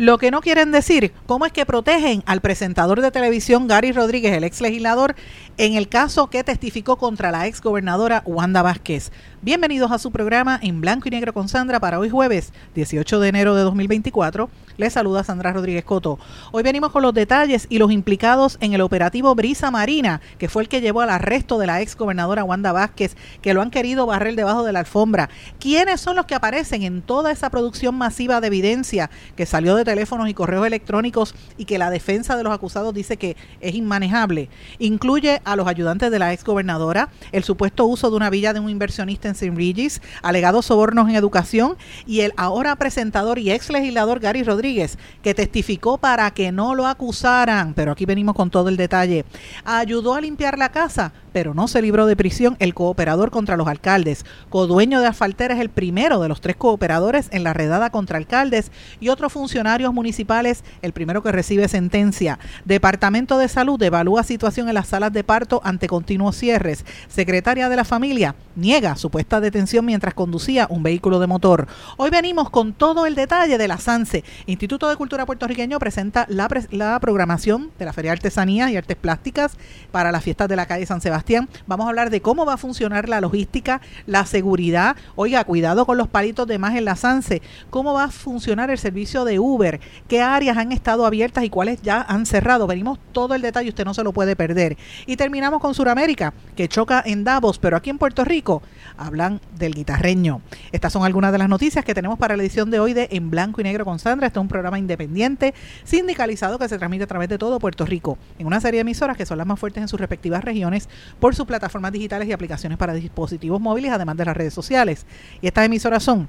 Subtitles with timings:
[0.00, 4.32] Lo que no quieren decir, ¿cómo es que protegen al presentador de televisión Gary Rodríguez,
[4.32, 5.14] el ex legislador,
[5.58, 9.12] en el caso que testificó contra la ex gobernadora Wanda Vázquez?
[9.42, 13.28] Bienvenidos a su programa en blanco y negro con Sandra para hoy jueves 18 de
[13.28, 14.48] enero de 2024.
[14.78, 16.18] Les saluda Sandra Rodríguez Coto.
[16.52, 20.62] Hoy venimos con los detalles y los implicados en el operativo Brisa Marina, que fue
[20.62, 24.06] el que llevó al arresto de la ex gobernadora Wanda Vázquez, que lo han querido
[24.06, 25.28] barrer debajo de la alfombra.
[25.58, 29.84] ¿Quiénes son los que aparecen en toda esa producción masiva de evidencia que salió de
[29.90, 34.48] teléfonos y correos electrónicos y que la defensa de los acusados dice que es inmanejable?
[34.78, 38.60] Incluye a los ayudantes de la ex gobernadora, el supuesto uso de una villa de
[38.60, 39.56] un inversionista en St.
[39.56, 45.34] Regis, alegados sobornos en educación y el ahora presentador y ex legislador Gary Rodríguez, que
[45.34, 49.24] testificó para que no lo acusaran, pero aquí venimos con todo el detalle.
[49.64, 53.68] Ayudó a limpiar la casa, pero no se libró de prisión el cooperador contra los
[53.68, 54.24] alcaldes.
[54.48, 58.72] Codueño de Asfaltera es el primero de los tres cooperadores en la redada contra alcaldes
[59.00, 62.38] y otros funcionarios municipales, el primero que recibe sentencia.
[62.64, 66.84] Departamento de Salud evalúa situación en las salas de parto ante continuos cierres.
[67.08, 71.66] Secretaria de la Familia niega supuesta detención mientras conducía un vehículo de motor.
[71.96, 74.24] Hoy venimos con todo el detalle de la SANSE.
[74.46, 78.96] Instituto de Cultura Puertorriqueño presenta la, la programación de la Feria de Artesanías y Artes
[78.96, 79.52] Plásticas
[79.92, 81.19] para las fiestas de la calle San Sebastián.
[81.66, 84.96] Vamos a hablar de cómo va a funcionar la logística, la seguridad.
[85.16, 87.42] Oiga, cuidado con los palitos de más en la SANSE.
[87.68, 89.80] ¿Cómo va a funcionar el servicio de Uber?
[90.08, 92.66] ¿Qué áreas han estado abiertas y cuáles ya han cerrado?
[92.66, 94.76] Venimos todo el detalle, usted no se lo puede perder.
[95.06, 98.62] Y terminamos con Sudamérica, que choca en Davos, pero aquí en Puerto Rico
[98.96, 100.40] hablan del guitarreño.
[100.72, 103.30] Estas son algunas de las noticias que tenemos para la edición de hoy de En
[103.30, 104.26] Blanco y Negro con Sandra.
[104.26, 108.18] Este es un programa independiente, sindicalizado, que se transmite a través de todo Puerto Rico,
[108.38, 111.34] en una serie de emisoras que son las más fuertes en sus respectivas regiones por
[111.34, 115.06] sus plataformas digitales y aplicaciones para dispositivos móviles, además de las redes sociales.
[115.40, 116.28] Y estas emisoras son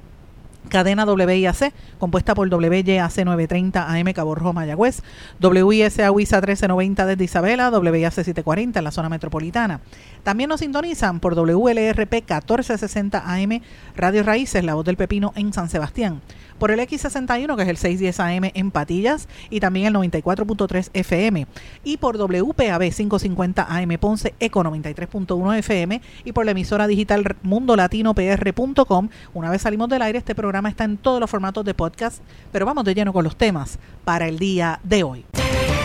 [0.70, 5.02] cadena WIAC, compuesta por WYAC 930 AM Cabo Rojo Mayagüez,
[5.42, 9.82] WISA WISA 1390 desde Isabela, WIAC 740 en la zona metropolitana.
[10.24, 13.62] También nos sintonizan por WLRP 1460 AM
[13.96, 16.22] Radio Raíces, La Voz del Pepino en San Sebastián,
[16.62, 21.48] por el X61 que es el 610 AM en Patillas y también el 94.3 FM
[21.84, 29.10] y por WPAB 550 AM Ponce Eco 93.1 FM y por la emisora digital mundolatinopr.com.
[29.34, 32.68] Una vez salimos del aire este programa está en todos los formatos de podcast, pero
[32.68, 35.26] vamos de lleno con los temas para el día de hoy.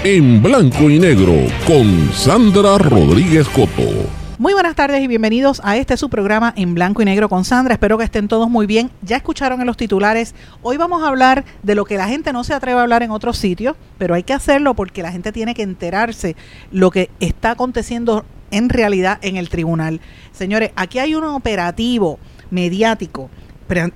[0.05, 1.33] En blanco y negro
[1.67, 4.26] con Sandra Rodríguez Coto.
[4.39, 7.73] Muy buenas tardes y bienvenidos a este su programa en blanco y negro con Sandra.
[7.73, 8.91] Espero que estén todos muy bien.
[9.01, 10.35] Ya escucharon en los titulares.
[10.61, 13.13] Hoy vamos a hablar de lo que la gente no se atreve a hablar en
[13.13, 16.37] otros sitios, pero hay que hacerlo porque la gente tiene que enterarse
[16.71, 20.03] lo que está aconteciendo en realidad en el tribunal.
[20.33, 22.19] Señores, aquí hay un operativo
[22.51, 23.31] mediático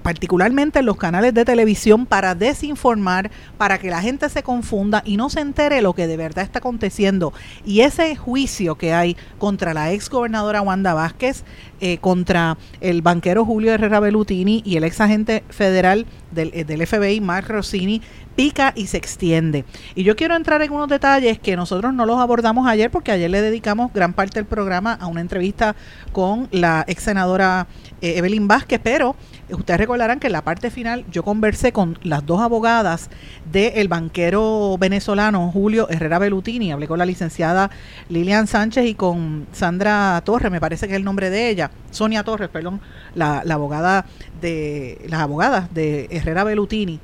[0.03, 5.17] particularmente en los canales de televisión, para desinformar, para que la gente se confunda y
[5.17, 7.33] no se entere lo que de verdad está aconteciendo.
[7.65, 11.45] Y ese juicio que hay contra la ex gobernadora Wanda Vázquez,
[11.81, 16.87] eh, contra el banquero Julio Herrera Bellutini y el ex agente federal del, eh, del
[16.87, 18.03] FBI, Mark Rossini,
[18.37, 19.65] pica y se extiende.
[19.95, 23.31] Y yo quiero entrar en unos detalles que nosotros no los abordamos ayer porque ayer
[23.31, 25.77] le dedicamos gran parte del programa a una entrevista
[26.13, 27.67] con la ex senadora
[28.01, 29.17] eh, Evelyn Vázquez, pero
[29.53, 33.11] ustedes recordarán que en la parte final yo conversé con las dos abogadas
[33.51, 37.71] del banquero venezolano Julio Herrera Bellutini, hablé con la licenciada
[38.09, 42.25] Lilian Sánchez y con Sandra Torres, me parece que es el nombre de ella, Sonia
[42.25, 42.81] Torres, perdón,
[43.15, 44.07] la, la abogada
[44.41, 47.01] de las abogadas de Herrera Bellutini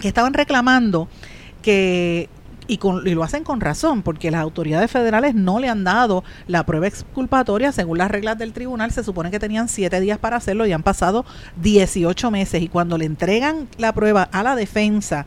[0.00, 1.08] que estaban reclamando
[1.62, 2.28] que
[2.66, 6.24] y, con, y, lo hacen con razón, porque las autoridades federales no le han dado
[6.46, 8.90] la prueba exculpatoria según las reglas del tribunal.
[8.90, 11.24] Se supone que tenían siete días para hacerlo y han pasado
[11.62, 12.62] 18 meses.
[12.62, 15.26] Y cuando le entregan la prueba a la defensa,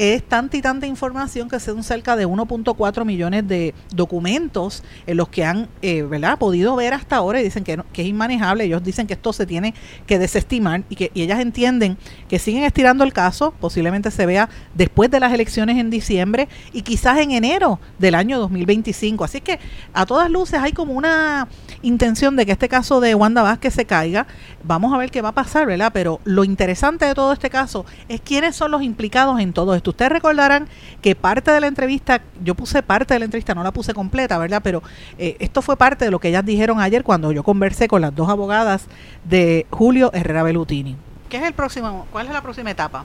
[0.00, 5.28] es tanta y tanta información que son cerca de 1.4 millones de documentos en los
[5.28, 6.38] que han eh, ¿verdad?
[6.38, 8.64] podido ver hasta ahora y dicen que, que, es inmanejable.
[8.64, 9.74] Ellos dicen que esto se tiene
[10.06, 11.98] que desestimar y que y ellas entienden
[12.30, 13.52] que siguen estirando el caso.
[13.60, 18.38] Posiblemente se vea después de las elecciones en diciembre y quizás en enero del año
[18.38, 19.22] 2025.
[19.24, 19.58] Así que
[19.92, 21.46] a todas luces hay como una
[21.82, 24.26] intención de que este caso de Wanda Vázquez se caiga.
[24.64, 25.90] Vamos a ver qué va a pasar, ¿verdad?
[25.92, 29.89] Pero lo interesante de todo este caso es quiénes son los implicados en todo esto
[29.90, 30.68] Ustedes recordarán
[31.02, 34.38] que parte de la entrevista, yo puse parte de la entrevista, no la puse completa,
[34.38, 34.60] ¿verdad?
[34.62, 34.82] Pero
[35.18, 38.14] eh, esto fue parte de lo que ellas dijeron ayer cuando yo conversé con las
[38.14, 38.86] dos abogadas
[39.24, 40.96] de Julio Herrera Belutini.
[41.28, 42.06] ¿Qué es el próximo?
[42.10, 43.04] ¿Cuál es la próxima etapa?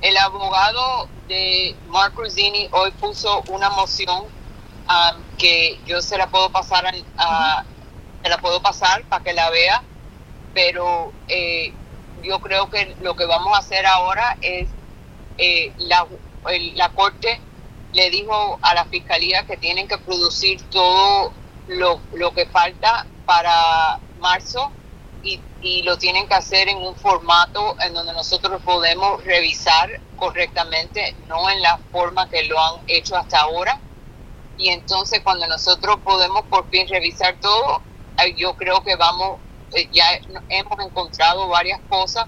[0.00, 6.50] El abogado de Mark Rosini hoy puso una moción um, que yo se la puedo
[6.50, 6.84] pasar
[7.16, 7.64] a,
[8.22, 9.82] se la puedo pasar para que la vea,
[10.52, 11.72] pero eh,
[12.22, 14.68] yo creo que lo que vamos a hacer ahora es
[15.38, 16.06] eh, la,
[16.74, 17.40] la corte
[17.92, 21.32] le dijo a la fiscalía que tienen que producir todo
[21.68, 24.70] lo, lo que falta para marzo
[25.22, 31.16] y, y, lo tienen que hacer en un formato en donde nosotros podemos revisar correctamente,
[31.28, 33.80] no en la forma que lo han hecho hasta ahora.
[34.58, 37.80] Y entonces cuando nosotros podemos por fin revisar todo,
[38.36, 39.40] yo creo que vamos,
[39.72, 40.04] eh, ya
[40.48, 42.26] hemos encontrado varias cosas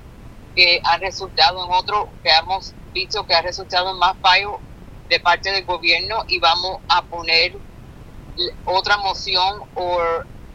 [0.55, 4.55] que han resultado en otro, que hemos visto que ha resultado más fallos
[5.11, 7.55] de parte del gobierno y vamos a poner
[8.65, 9.99] otra moción o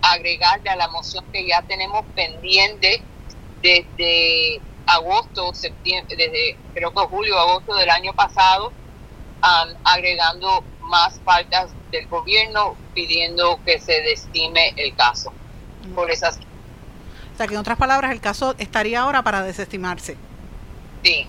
[0.02, 3.04] agregarle a la moción que ya tenemos pendiente
[3.62, 8.74] desde agosto, septiembre, desde creo que julio, agosto del año pasado,
[9.84, 15.32] agregando más faltas del gobierno pidiendo que se destime el caso.
[15.94, 16.40] Por esas
[17.34, 20.18] o sea, que en otras palabras, el caso estaría ahora para desestimarse.
[21.04, 21.28] Sí.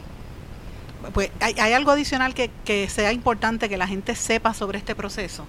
[1.12, 4.94] Pues, ¿hay, hay algo adicional que, que, sea importante que la gente sepa sobre este
[4.94, 5.44] proceso?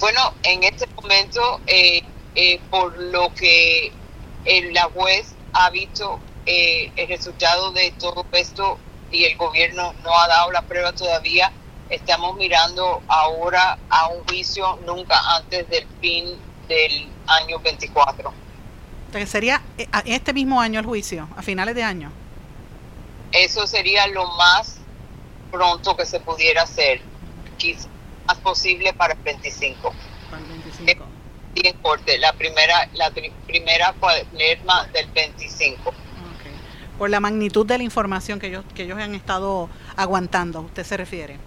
[0.00, 2.02] Bueno, en este momento, eh,
[2.34, 3.92] eh, por lo que
[4.44, 8.78] el, la juez ha visto eh, el resultado de todo esto
[9.10, 11.52] y el gobierno no ha dado la prueba todavía,
[11.90, 16.36] estamos mirando ahora a un juicio nunca antes del fin
[16.68, 18.32] del año 24
[19.26, 22.10] sería eh, este mismo año el juicio, a finales de año.
[23.32, 24.78] Eso sería lo más
[25.50, 27.00] pronto que se pudiera hacer,
[27.56, 27.88] quizás
[28.26, 29.92] más posible para el 25.
[30.30, 31.04] Para el 25.
[31.54, 33.10] Y en corte, la primera, la
[33.46, 35.92] primera cuaderna del 25.
[36.98, 40.96] Por la magnitud de la información que ellos, que ellos han estado aguantando, ¿usted se
[40.96, 41.38] refiere?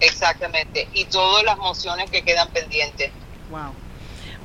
[0.00, 3.10] Exactamente, y todas las mociones que quedan pendientes.
[3.50, 3.72] Wow.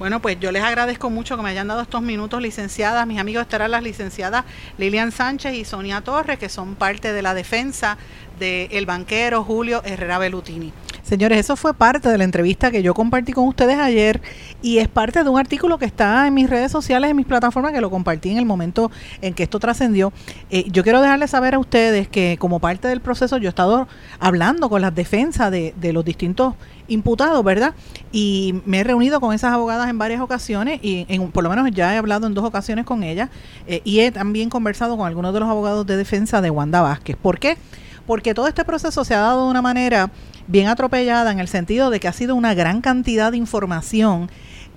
[0.01, 3.05] Bueno, pues yo les agradezco mucho que me hayan dado estos minutos, licenciadas.
[3.05, 4.45] Mis amigos estarán las licenciadas
[4.79, 7.99] Lilian Sánchez y Sonia Torres, que son parte de la defensa
[8.41, 10.73] del banquero Julio Herrera Belutini.
[11.03, 14.19] Señores, eso fue parte de la entrevista que yo compartí con ustedes ayer
[14.61, 17.71] y es parte de un artículo que está en mis redes sociales, en mis plataformas,
[17.71, 18.89] que lo compartí en el momento
[19.21, 20.11] en que esto trascendió.
[20.49, 23.87] Eh, yo quiero dejarles saber a ustedes que como parte del proceso yo he estado
[24.19, 26.55] hablando con las defensas de, los distintos
[26.87, 27.75] imputados, ¿verdad?
[28.11, 31.69] Y me he reunido con esas abogadas en varias ocasiones y en, por lo menos
[31.71, 33.29] ya he hablado en dos ocasiones con ellas
[33.67, 37.17] eh, y he también conversado con algunos de los abogados de defensa de Wanda Vázquez.
[37.17, 37.57] ¿Por qué?
[38.05, 40.11] Porque todo este proceso se ha dado de una manera
[40.47, 44.29] bien atropellada en el sentido de que ha sido una gran cantidad de información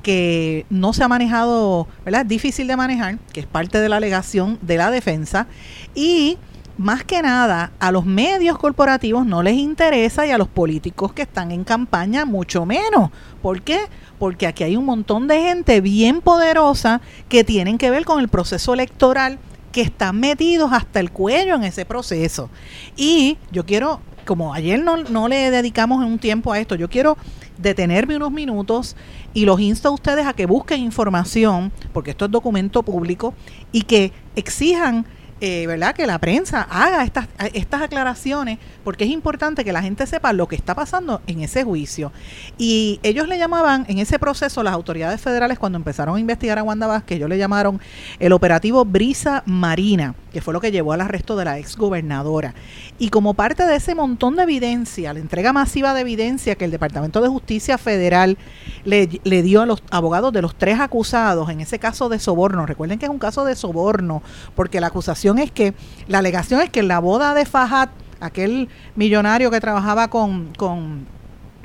[0.02, 2.22] que no se ha manejado, ¿verdad?
[2.22, 5.46] Es difícil de manejar, que es parte de la alegación de la defensa
[5.94, 6.38] y
[6.76, 11.22] más que nada a los medios corporativos no les interesa y a los políticos que
[11.22, 13.10] están en campaña mucho menos.
[13.42, 13.80] ¿Por qué?
[14.18, 18.28] Porque aquí hay un montón de gente bien poderosa que tienen que ver con el
[18.28, 19.38] proceso electoral
[19.74, 22.48] que están metidos hasta el cuello en ese proceso.
[22.96, 27.18] Y yo quiero como ayer no, no le dedicamos un tiempo a esto, yo quiero
[27.58, 28.96] detenerme unos minutos
[29.34, 33.34] y los insto a ustedes a que busquen información, porque esto es documento público,
[33.72, 35.06] y que exijan
[35.46, 35.94] eh, ¿verdad?
[35.94, 40.48] Que la prensa haga estas, estas aclaraciones, porque es importante que la gente sepa lo
[40.48, 42.12] que está pasando en ese juicio.
[42.56, 46.62] Y ellos le llamaban, en ese proceso, las autoridades federales, cuando empezaron a investigar a
[46.62, 47.78] Wanda Vázquez, ellos le llamaron
[48.20, 52.54] el operativo Brisa Marina, que fue lo que llevó al arresto de la ex gobernadora.
[52.98, 56.70] Y como parte de ese montón de evidencia, la entrega masiva de evidencia que el
[56.70, 58.38] Departamento de Justicia Federal
[58.84, 62.64] le, le dio a los abogados de los tres acusados, en ese caso de soborno,
[62.64, 64.22] recuerden que es un caso de soborno,
[64.54, 65.74] porque la acusación es que,
[66.08, 71.06] la alegación es que en la boda de Fajat, aquel millonario que trabajaba con, con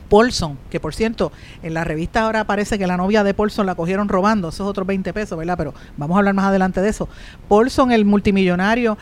[0.09, 3.75] Paulson, que por cierto, en la revista ahora parece que la novia de Paulson la
[3.75, 5.55] cogieron robando, esos otros 20 pesos, ¿verdad?
[5.57, 7.07] Pero vamos a hablar más adelante de eso.
[7.47, 8.97] Paulson, el multimillonario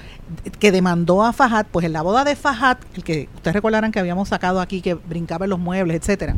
[0.60, 4.00] que demandó a Fajat, pues en la boda de Fajat, el que ustedes recordarán que
[4.00, 6.36] habíamos sacado aquí, que brincaba en los muebles, etcétera.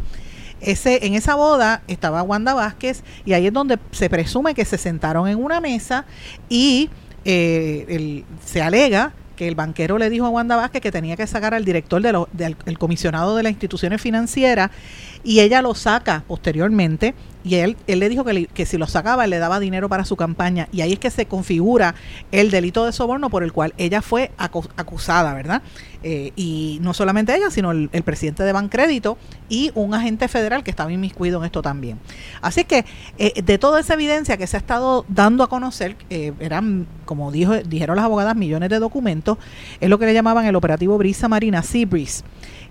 [0.62, 4.77] Ese, en esa boda estaba Wanda Vázquez y ahí es donde se presume que se
[4.77, 6.05] sentaron en una mesa
[6.50, 6.89] y
[7.25, 11.53] eh, se alega que el banquero le dijo a Wanda Vázquez que tenía que sacar
[11.53, 14.69] al director del comisionado de las instituciones financieras
[15.23, 19.25] y ella lo saca posteriormente y él, él le dijo que, que si lo sacaba
[19.27, 21.96] le daba dinero para su campaña y ahí es que se configura
[22.31, 25.62] el delito de soborno por el cual ella fue acusada, ¿verdad?
[26.01, 29.17] Eh, y no solamente ella, sino el, presidente de Bancrédito
[29.50, 32.00] y un agente federal que estaba inmiscuido en esto también.
[32.41, 32.86] Así que
[33.17, 37.31] eh, de toda esa evidencia que se ha estado dando a conocer, eh, eran, como
[37.31, 39.38] dijo, dijeron las abogadas, millones de documentos,
[39.81, 42.24] es lo que le llamaban el operativo Brisa Marina, Sea Breeze,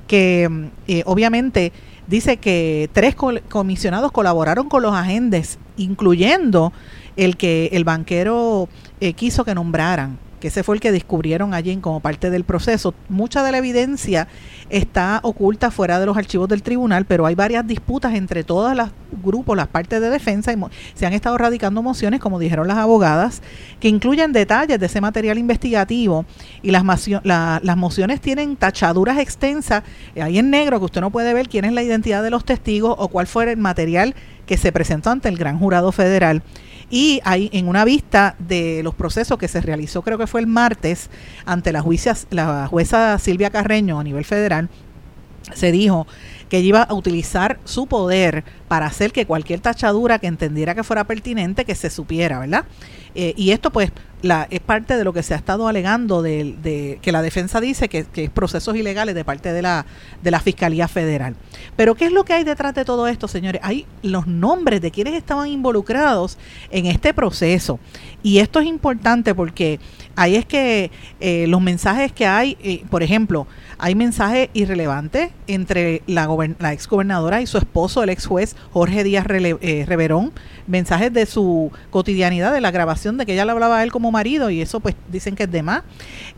[0.06, 0.70] que
[1.04, 1.72] obviamente
[2.08, 6.72] dice que tres comisionados colaboraron con los agentes, incluyendo
[7.16, 8.68] el que el banquero
[9.14, 12.94] quiso que nombraran que ese fue el que descubrieron allí como parte del proceso.
[13.08, 14.28] Mucha de la evidencia
[14.70, 18.90] está oculta fuera de los archivos del tribunal, pero hay varias disputas entre todos los
[19.22, 20.56] grupos, las partes de defensa, y
[20.94, 23.42] se han estado radicando mociones, como dijeron las abogadas,
[23.80, 26.24] que incluyen detalles de ese material investigativo
[26.62, 26.84] y las,
[27.24, 29.82] las mociones tienen tachaduras extensas,
[30.14, 32.44] eh, ahí en negro, que usted no puede ver quién es la identidad de los
[32.44, 34.14] testigos o cuál fue el material
[34.46, 36.42] que se presentó ante el gran jurado federal.
[36.90, 40.46] Y hay en una vista de los procesos que se realizó, creo que fue el
[40.46, 41.10] martes,
[41.44, 41.84] ante la,
[42.30, 44.68] la jueza Silvia Carreño a nivel federal,
[45.54, 46.06] se dijo
[46.48, 50.82] que ella iba a utilizar su poder para hacer que cualquier tachadura que entendiera que
[50.82, 52.64] fuera pertinente, que se supiera, ¿verdad?
[53.14, 53.90] Eh, y esto pues
[54.22, 57.88] la, es parte de lo que se ha estado alegando de, que la defensa dice
[57.88, 59.86] que, que, es procesos ilegales de parte de la,
[60.22, 61.36] de la Fiscalía Federal.
[61.76, 63.60] Pero ¿qué es lo que hay detrás de todo esto, señores?
[63.64, 66.38] Hay los nombres de quienes estaban involucrados
[66.70, 67.78] en este proceso.
[68.22, 69.78] Y esto es importante porque
[70.18, 73.46] ahí es que eh, los mensajes que hay, eh, por ejemplo,
[73.78, 79.04] hay mensajes irrelevantes entre la, la ex gobernadora y su esposo, el ex juez Jorge
[79.04, 80.32] Díaz eh, Reverón,
[80.66, 84.10] mensajes de su cotidianidad, de la grabación de que ella le hablaba a él como
[84.10, 85.82] marido y eso pues dicen que es de más.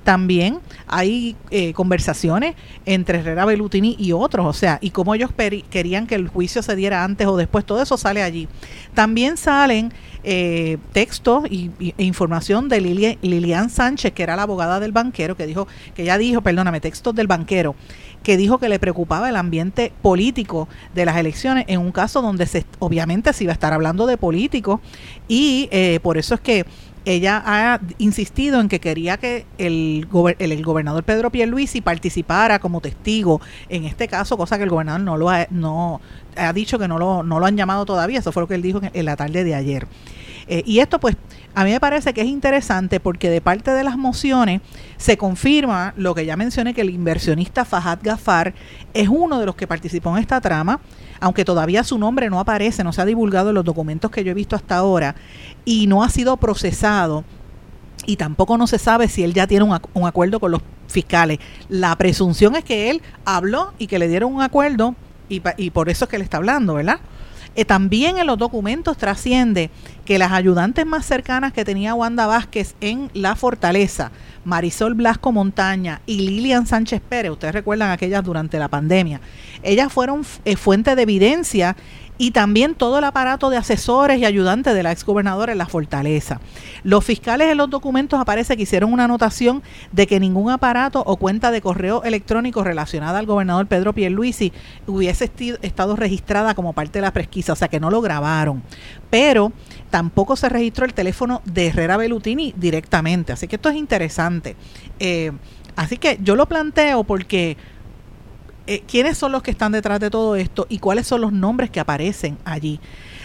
[0.04, 1.36] También hay
[1.74, 2.54] conversaciones
[2.86, 5.30] entre Herrera Bellutini y otros, o sea, y cómo ellos
[5.70, 8.48] querían que el juicio se diera antes o después, todo eso sale allí.
[8.94, 14.92] También salen eh, textos y, e información de Lilian Sánchez, que era la abogada del
[14.92, 17.74] banquero, que dijo, que ya dijo, perdóname, textos del banquero,
[18.22, 22.46] que dijo que le preocupaba el ambiente político de las elecciones en un caso donde
[22.46, 24.80] se, obviamente se iba a estar hablando de políticos
[25.28, 26.66] y eh, por eso es que
[27.04, 30.06] ella ha insistido en que quería que el,
[30.38, 35.16] el, gobernador Pedro Pierluisi participara como testigo en este caso, cosa que el gobernador no
[35.16, 36.00] lo ha, no,
[36.36, 38.62] ha dicho que no lo, no lo han llamado todavía, eso fue lo que él
[38.62, 39.86] dijo en, la tarde de ayer.
[40.46, 41.16] Eh, y esto pues
[41.54, 44.60] a mí me parece que es interesante porque de parte de las mociones
[44.96, 48.54] se confirma lo que ya mencioné, que el inversionista Fahad Gafar
[48.94, 50.80] es uno de los que participó en esta trama,
[51.18, 54.30] aunque todavía su nombre no aparece, no se ha divulgado en los documentos que yo
[54.30, 55.16] he visto hasta ahora
[55.64, 57.24] y no ha sido procesado
[58.06, 61.38] y tampoco no se sabe si él ya tiene un, acuerdo con los fiscales.
[61.68, 64.94] La presunción es que él habló y que le dieron un acuerdo
[65.28, 67.00] y, y por eso es que él está hablando, ¿verdad?
[67.56, 69.70] Eh, también en los documentos trasciende
[70.04, 74.12] que las ayudantes más cercanas que tenía Wanda Vázquez en la fortaleza,
[74.44, 79.20] Marisol Blasco Montaña y Lilian Sánchez Pérez, ustedes recuerdan aquellas durante la pandemia,
[79.62, 81.76] ellas fueron eh, fuente de evidencia
[82.20, 86.38] y también todo el aparato de asesores y ayudantes de la exgobernadora en la fortaleza.
[86.82, 91.16] Los fiscales en los documentos aparece que hicieron una anotación de que ningún aparato o
[91.16, 94.52] cuenta de correo electrónico relacionada al gobernador Pedro Pierluisi
[94.86, 98.62] hubiese estado registrada como parte de la pesquisa, o sea que no lo grabaron.
[99.08, 99.50] Pero
[99.88, 104.56] tampoco se registró el teléfono de Herrera Bellutini directamente, así que esto es interesante.
[104.98, 105.32] Eh,
[105.74, 107.56] así que yo lo planteo porque
[108.70, 111.70] eh, quiénes son los que están detrás de todo esto y cuáles son los nombres
[111.70, 112.78] que aparecen allí.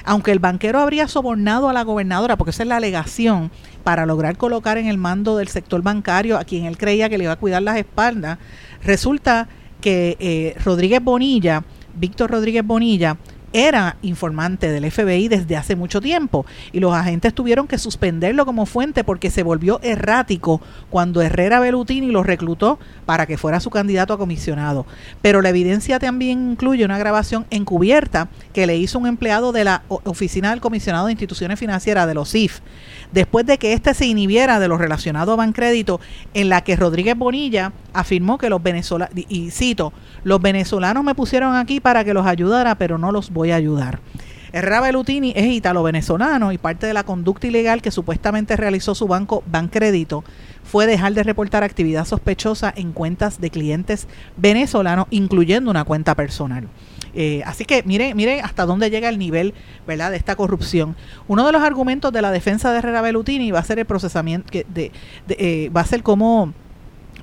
[0.04, 3.52] Aunque el banquero habría sobornado a la gobernadora, porque esa es la alegación,
[3.84, 7.26] para lograr colocar en el mando del sector bancario a quien él creía que le
[7.26, 8.40] iba a cuidar las espaldas,
[8.84, 9.48] resulta
[9.82, 13.18] que eh, Rodríguez Bonilla, Víctor Rodríguez Bonilla,
[13.56, 18.66] era informante del FBI desde hace mucho tiempo y los agentes tuvieron que suspenderlo como
[18.66, 20.60] fuente porque se volvió errático
[20.90, 24.86] cuando Herrera Belutini lo reclutó para que fuera su candidato a comisionado.
[25.22, 29.84] Pero la evidencia también incluye una grabación encubierta que le hizo un empleado de la
[29.88, 32.60] Oficina del Comisionado de Instituciones Financieras de los CIF,
[33.14, 36.02] después de que éste se inhibiera de lo relacionado a Bancrédito,
[36.34, 39.94] en la que Rodríguez Bonilla afirmó que los venezolanos, y cito,
[40.26, 44.00] los venezolanos me pusieron aquí para que los ayudara, pero no los voy a ayudar.
[44.56, 49.44] Herrera Belutini es italo-venezolano y parte de la conducta ilegal que supuestamente realizó su banco
[49.48, 50.24] Bancrédito
[50.64, 56.70] fue dejar de reportar actividad sospechosa en cuentas de clientes venezolanos, incluyendo una cuenta personal.
[57.14, 59.54] Eh, así que mire, mire hasta dónde llega el nivel
[59.86, 60.12] ¿verdad?
[60.12, 60.96] de esta corrupción.
[61.28, 64.50] Uno de los argumentos de la defensa de Herrera Belutini va a ser el procesamiento,
[64.50, 64.92] que de,
[65.30, 66.54] eh, va a ser como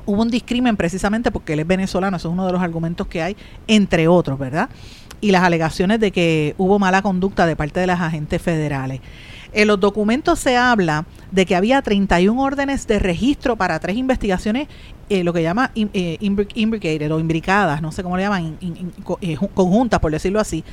[0.04, 3.22] hubo un discrimen precisamente porque él es venezolano, eso es uno de los argumentos que
[3.22, 3.36] hay,
[3.66, 4.68] entre otros, ¿verdad?
[5.22, 9.00] Y las alegaciones de que hubo mala conducta de parte de las agentes federales.
[9.54, 14.66] En los documentos se habla de que había 31 órdenes de registro para tres investigaciones,
[15.10, 18.56] eh, lo que llama eh, imbricated o imbricadas, no sé cómo le llaman,
[19.20, 20.64] eh, conjuntas, por decirlo así.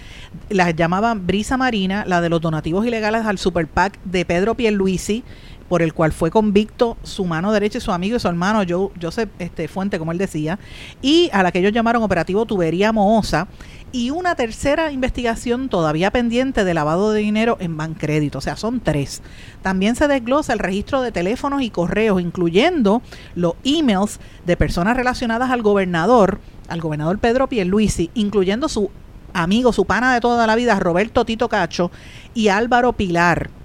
[0.49, 5.25] Las llamaban Brisa Marina, la de los donativos ilegales al Super PAC de Pedro Pierluisi,
[5.69, 8.63] por el cual fue convicto su mano derecha y su amigo y su hermano
[9.01, 10.59] Joseph este, Fuente, como él decía,
[11.01, 13.47] y a la que ellos llamaron Operativo Tubería Mohosa,
[13.91, 18.81] y una tercera investigación todavía pendiente de lavado de dinero en Bancrédito, o sea, son
[18.81, 19.21] tres.
[19.61, 23.01] También se desglosa el registro de teléfonos y correos, incluyendo
[23.35, 28.91] los emails de personas relacionadas al gobernador, al gobernador Pedro Pierluisi, incluyendo su
[29.33, 31.91] amigo, su pana de toda la vida, Roberto Tito Cacho
[32.33, 33.58] y Álvaro Pilar.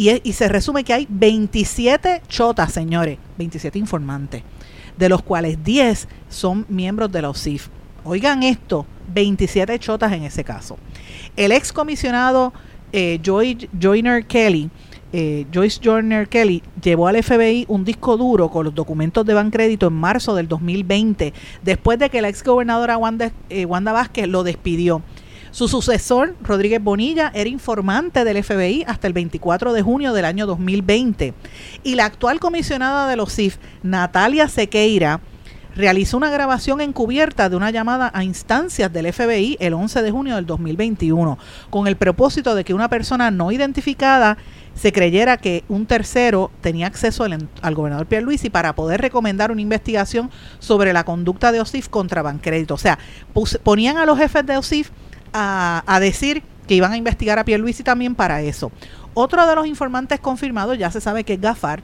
[0.00, 4.42] Y, se resume que hay 27 chotas, señores, 27 informantes,
[4.96, 7.68] de los cuales 10 son miembros de la OSIF.
[8.04, 10.78] Oigan esto, 27 chotas en ese caso.
[11.36, 12.54] El ex comisionado
[12.92, 14.70] eh, Joyner Kelly,
[15.12, 19.88] eh, Joyce Joyner Kelly, llevó al FBI un disco duro con los documentos de Bancrédito
[19.88, 24.44] en marzo del 2020, después de que la ex gobernadora Wanda, eh, Wanda Vázquez lo
[24.44, 25.02] despidió.
[25.50, 30.46] Su sucesor, Rodríguez Bonilla, era informante del FBI hasta el 24 de junio del año
[30.46, 31.34] 2020.
[31.82, 35.20] Y la actual comisionada de los CIF, Natalia Sequeira,
[35.74, 40.36] realizó una grabación encubierta de una llamada a instancias del FBI el 11 de junio
[40.36, 41.36] del 2021,
[41.68, 44.36] con el propósito de que una persona no identificada
[44.74, 49.60] se creyera que un tercero tenía acceso al, al gobernador Pierluisi para poder recomendar una
[49.60, 50.30] investigación
[50.60, 52.74] sobre la conducta de OSIF contra Bancrédito.
[52.74, 52.98] O sea,
[53.64, 54.90] ponían a los jefes de OSIF
[55.32, 58.70] a, decir que iban a investigar a Pierluisi también para eso.
[59.14, 61.82] Otro de los informantes confirmados ya se sabe que es Gafar,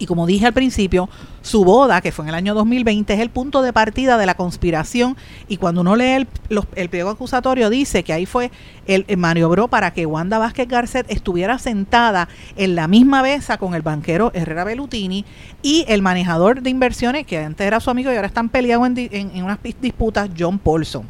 [0.00, 1.10] y como dije al principio,
[1.42, 4.34] su boda, que fue en el año 2020, es el punto de partida de la
[4.34, 5.14] conspiración.
[5.46, 6.28] Y cuando uno lee el,
[6.74, 8.50] el pliego acusatorio, dice que ahí fue,
[8.86, 13.82] el, maniobró para que Wanda Vázquez Garcet estuviera sentada en la misma mesa con el
[13.82, 15.26] banquero Herrera Bellutini
[15.62, 18.96] y el manejador de inversiones, que antes era su amigo y ahora están peleados en,
[19.12, 21.06] en unas disputas, John Paulson.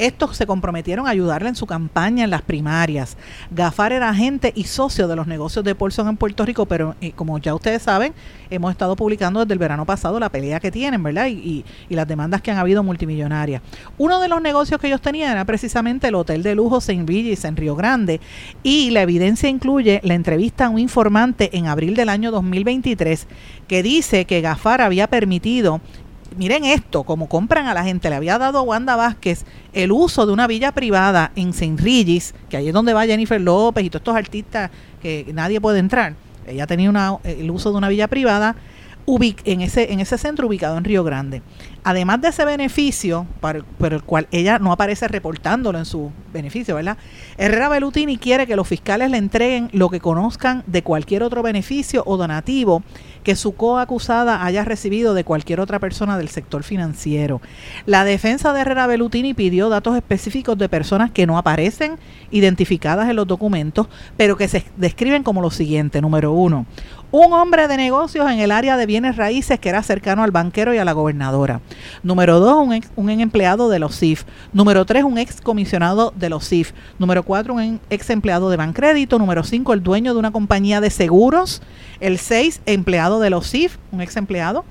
[0.00, 3.18] Estos se comprometieron a ayudarle en su campaña en las primarias.
[3.50, 7.12] Gafar era agente y socio de los negocios de Paulson en Puerto Rico, pero eh,
[7.12, 8.14] como ya ustedes saben,
[8.48, 11.26] hemos estado publicando desde el verano pasado la pelea que tienen, ¿verdad?
[11.28, 13.60] Y, las demandas que han habido multimillonarias.
[13.98, 17.04] Uno de los negocios que ellos tenían era precisamente el hotel de lujo St.
[17.06, 18.22] Regis en Río Grande
[18.62, 23.26] y la evidencia incluye la entrevista a un informante en abril del año 2023
[23.68, 25.82] que dice que Gafar había permitido
[26.36, 30.26] miren esto, como compran a la gente, le había dado a Wanda Vázquez el uso
[30.26, 31.76] de una villa privada en St.
[31.82, 34.70] Regis, que ahí es donde va Jennifer López y todos estos artistas
[35.02, 36.14] que nadie puede entrar.
[36.46, 38.56] Ella tenía una, el uso de una villa privada
[39.44, 41.42] en ese, en ese centro ubicado en Río Grande.
[41.82, 46.96] Además de ese beneficio, por, el cual ella no aparece reportándolo en su beneficio, ¿verdad?
[47.36, 52.02] Herrera Bellutini quiere que los fiscales le entreguen lo que conozcan de cualquier otro beneficio
[52.06, 52.82] o donativo
[53.22, 57.40] que su coacusada haya recibido de cualquier otra persona del sector financiero.
[57.86, 61.98] La defensa de Herrera Bellutini pidió datos específicos de personas que no aparecen
[62.30, 66.00] identificadas en los documentos, pero que se describen como lo siguiente.
[66.00, 66.66] Número uno,
[67.12, 70.72] un hombre de negocios en el área de bienes raíces que era cercano al banquero
[70.72, 71.60] y a la gobernadora.
[72.02, 74.24] Número dos, un, un empleado de los CIF.
[74.52, 76.72] Número tres, un ex comisionado de los CIF.
[76.98, 79.18] Número cuatro, un ex empleado de Bancrédito.
[79.18, 81.62] Número cinco, el dueño de una compañía de seguros.
[81.98, 84.64] El seis, empleado de los CIF, un ex empleado.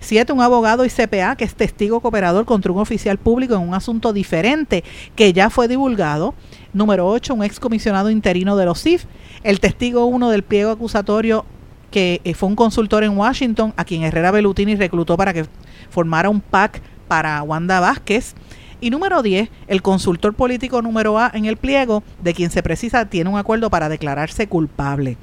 [0.00, 3.72] Siete, un abogado y CPA que es testigo cooperador contra un oficial público en un
[3.72, 4.84] asunto diferente
[5.16, 6.34] que ya fue divulgado.
[6.74, 9.04] Número ocho, un ex comisionado interino de los CIF.
[9.44, 11.46] El testigo uno del pliego acusatorio
[11.94, 15.46] que eh, fue un consultor en Washington a quien Herrera Bellutini reclutó para que
[15.90, 18.34] formara un PAC para Wanda Vázquez.
[18.80, 23.08] Y número 10, el consultor político número A en el pliego, de quien se precisa
[23.08, 25.16] tiene un acuerdo para declararse culpable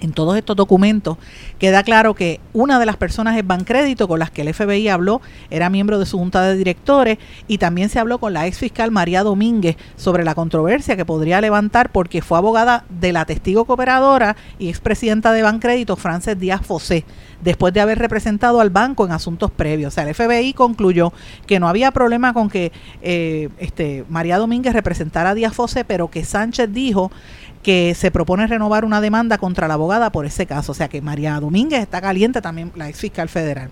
[0.00, 1.18] en todos estos documentos
[1.58, 5.20] queda claro que una de las personas es Bancrédito con las que el FBI habló,
[5.50, 8.90] era miembro de su junta de directores y también se habló con la ex fiscal
[8.90, 14.36] María Domínguez sobre la controversia que podría levantar porque fue abogada de la testigo cooperadora
[14.58, 17.04] y expresidenta de Bancrédito Frances Díaz Fosé
[17.44, 19.92] después de haber representado al banco en asuntos previos.
[19.92, 21.12] O sea, el FBI concluyó
[21.46, 26.10] que no había problema con que eh, este, María Domínguez representara a Díaz Fosé, pero
[26.10, 27.12] que Sánchez dijo
[27.64, 30.70] que se propone renovar una demanda contra la abogada por ese caso.
[30.70, 33.70] O sea que María Domínguez está caliente también, la ex fiscal federal.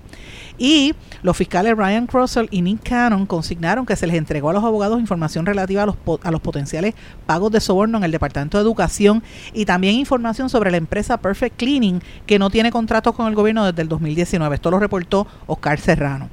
[0.59, 4.65] Y los fiscales Ryan Crossell y Nick Cannon consignaron que se les entregó a los
[4.65, 6.95] abogados información relativa a los, a los potenciales
[7.27, 11.57] pagos de soborno en el Departamento de Educación y también información sobre la empresa Perfect
[11.57, 14.55] Cleaning, que no tiene contratos con el gobierno desde el 2019.
[14.55, 16.31] Esto lo reportó Oscar Serrano.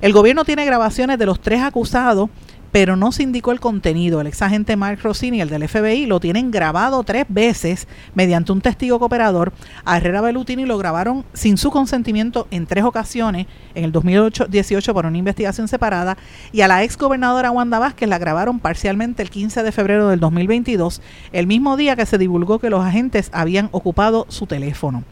[0.00, 2.30] El gobierno tiene grabaciones de los tres acusados
[2.72, 4.20] pero no se indicó el contenido.
[4.20, 8.60] El ex agente Mark Rossini, el del FBI, lo tienen grabado tres veces mediante un
[8.60, 9.52] testigo cooperador.
[9.84, 15.06] A Herrera Bellutini lo grabaron sin su consentimiento en tres ocasiones, en el 2018 por
[15.06, 16.16] una investigación separada,
[16.52, 20.20] y a la ex gobernadora Wanda Vázquez la grabaron parcialmente el 15 de febrero del
[20.20, 21.02] 2022,
[21.32, 25.04] el mismo día que se divulgó que los agentes habían ocupado su teléfono.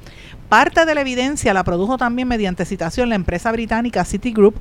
[0.49, 4.55] Parte de la evidencia la produjo también mediante citación la empresa británica Citigroup,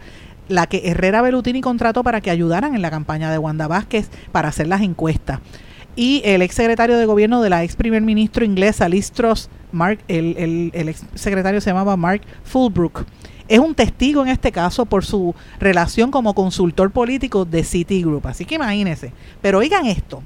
[0.48, 4.50] la que Herrera Bellutini contrató para que ayudaran en la campaña de Wanda Vázquez para
[4.50, 5.40] hacer las encuestas.
[5.96, 10.00] Y el ex secretario de gobierno de la ex primer ministro inglesa Liz Truss, Mark,
[10.08, 13.06] el, el, ex secretario se llamaba Mark Fulbrook,
[13.48, 18.28] es un testigo en este caso por su relación como consultor político de Citigroup.
[18.28, 19.14] Así que imagínense.
[19.42, 20.22] Pero oigan esto,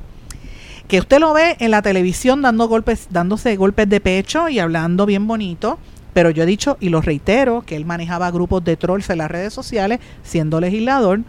[0.88, 5.06] que usted lo ve en la televisión dando golpes, dándose golpes de pecho y hablando
[5.06, 5.78] bien bonito,
[6.14, 9.32] pero yo he dicho y lo reitero que él manejaba grupos de trolls en las
[9.32, 11.22] redes sociales siendo legislador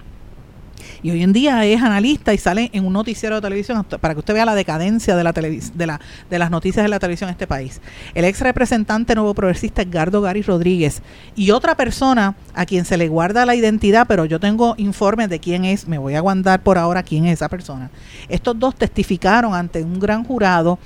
[1.03, 4.21] y hoy en día es analista y sale en un noticiero de televisión para que
[4.21, 7.33] usted vea la decadencia de, la de, la, de las noticias de la televisión en
[7.33, 7.81] este país.
[8.15, 11.03] El ex representante nuevo progresista Edgardo Gary Rodríguez
[11.35, 15.41] y otra persona a quien se le guarda la identidad, pero yo tengo informes de
[15.41, 17.91] quién es, me voy a aguantar por ahora quién es esa persona.
[18.29, 20.79] Estos dos testificaron ante un gran jurado,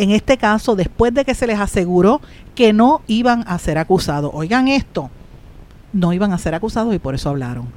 [0.00, 2.22] en este caso después de que se les aseguró
[2.54, 4.30] que no iban a ser acusados.
[4.32, 5.10] Oigan esto,
[5.92, 7.68] no iban a ser acusados y por eso hablaron.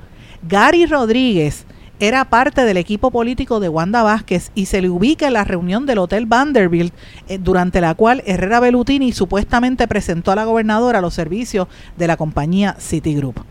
[0.41, 1.65] Gary Rodríguez
[1.99, 5.85] era parte del equipo político de Wanda Vázquez y se le ubica en la reunión
[5.85, 6.93] del Hotel Vanderbilt,
[7.27, 12.15] eh, durante la cual Herrera Bellutini supuestamente presentó a la gobernadora los servicios de la
[12.15, 13.41] compañía Citigroup.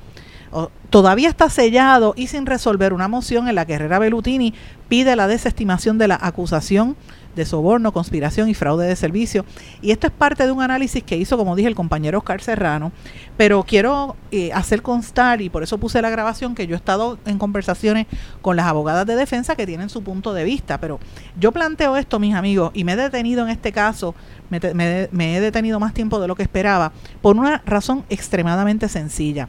[0.89, 4.53] todavía está sellado y sin resolver una moción en la que Herrera Bellutini
[4.89, 6.97] pide la desestimación de la acusación
[7.35, 9.45] de soborno, conspiración y fraude de servicio.
[9.81, 12.93] Y esto es parte de un análisis que hizo, como dije, el compañero Oscar Serrano.
[13.37, 17.19] Pero quiero eh, hacer constar, y por eso puse la grabación, que yo he estado
[17.27, 18.07] en conversaciones
[18.41, 20.79] con las abogadas de defensa que tienen su punto de vista.
[20.79, 21.01] Pero
[21.39, 24.15] yo planteo esto, mis amigos, y me he detenido en este caso,
[24.51, 29.49] me, he detenido más tiempo de lo que esperaba, por una razón extremadamente sencilla.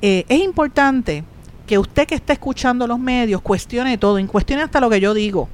[0.00, 1.24] Eh, es importante
[1.66, 5.48] que usted que está escuchando los medios cuestione todo, cuestione hasta lo que yo digo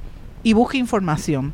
[0.45, 1.53] y busque información.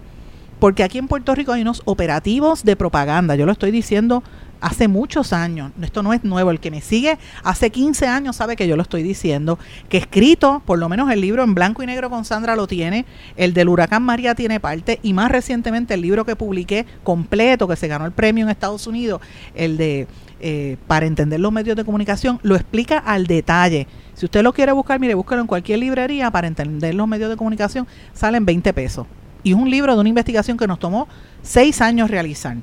[0.60, 4.22] Porque aquí en Puerto Rico hay unos operativos de propaganda, yo lo estoy diciendo
[4.62, 8.56] hace muchos años, esto no es nuevo, el que me sigue hace 15 años sabe
[8.56, 11.86] que yo lo estoy diciendo, que escrito, por lo menos el libro en blanco y
[11.86, 16.02] negro con Sandra lo tiene, el del huracán María tiene parte y más recientemente el
[16.02, 19.22] libro que publiqué completo, que se ganó el premio en Estados Unidos,
[19.56, 20.08] el de
[20.44, 23.88] eh, Para entender los medios de comunicación, lo explica al detalle
[24.22, 27.38] si usted lo quiere buscar, mire, búsquelo en cualquier librería para entender los medios de
[27.38, 29.08] comunicación, salen 20 pesos.
[29.42, 31.08] Y es un libro de una investigación que nos tomó
[31.42, 32.58] seis años realizar.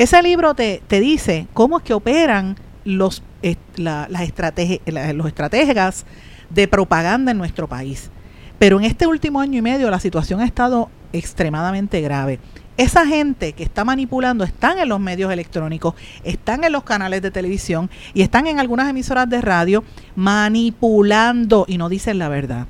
[0.00, 4.80] Ese libro te, te dice cómo es que operan los, eh, las estrategias,
[5.14, 6.06] los estrategas
[6.48, 8.10] de propaganda en nuestro país.
[8.58, 12.38] Pero en este último año y medio la situación ha estado extremadamente grave.
[12.78, 15.92] Esa gente que está manipulando están en los medios electrónicos,
[16.24, 19.84] están en los canales de televisión y están en algunas emisoras de radio
[20.16, 22.66] manipulando y no dicen la verdad.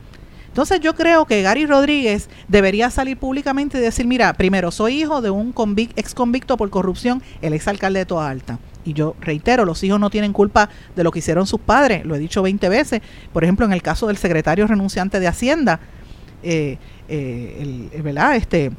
[0.50, 5.22] Entonces yo creo que Gary Rodríguez debería salir públicamente y decir, mira, primero, soy hijo
[5.22, 5.54] de un
[5.96, 8.58] ex convicto por corrupción, el ex alcalde de Toa Alta.
[8.84, 12.14] Y yo reitero, los hijos no tienen culpa de lo que hicieron sus padres, lo
[12.14, 13.00] he dicho 20 veces.
[13.32, 15.80] Por ejemplo, en el caso del secretario renunciante de Hacienda,
[16.42, 18.34] eh, eh, el, ¿verdad?
[18.36, 18.72] Este,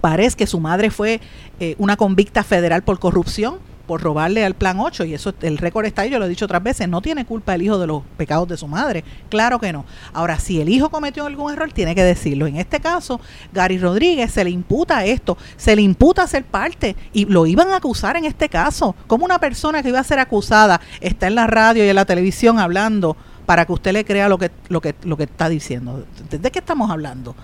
[0.00, 1.20] Parece que su madre fue
[1.58, 3.58] eh, una convicta federal por corrupción,
[3.90, 6.44] por robarle al plan 8, y eso el récord está ahí, yo lo he dicho
[6.44, 9.72] otras veces, no tiene culpa el hijo de los pecados de su madre, claro que
[9.72, 9.84] no.
[10.12, 12.46] Ahora, si el hijo cometió algún error, tiene que decirlo.
[12.46, 13.20] En este caso,
[13.52, 17.78] Gary Rodríguez se le imputa esto, se le imputa ser parte, y lo iban a
[17.78, 21.48] acusar en este caso, como una persona que iba a ser acusada está en la
[21.48, 24.94] radio y en la televisión hablando para que usted le crea lo que, lo que,
[25.02, 26.06] lo que está diciendo.
[26.30, 27.34] ¿De qué estamos hablando?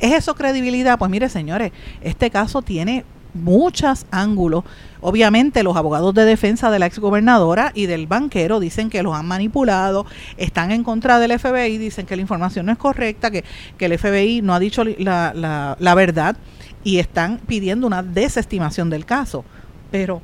[0.00, 0.98] ¿Es eso credibilidad?
[0.98, 4.64] Pues mire, señores, este caso tiene muchos ángulos.
[5.00, 9.26] Obviamente los abogados de defensa de la exgobernadora y del banquero dicen que los han
[9.26, 13.44] manipulado, están en contra del FBI, dicen que la información no es correcta, que,
[13.76, 16.36] que el FBI no ha dicho la, la, la verdad
[16.84, 19.44] y están pidiendo una desestimación del caso.
[19.90, 20.22] Pero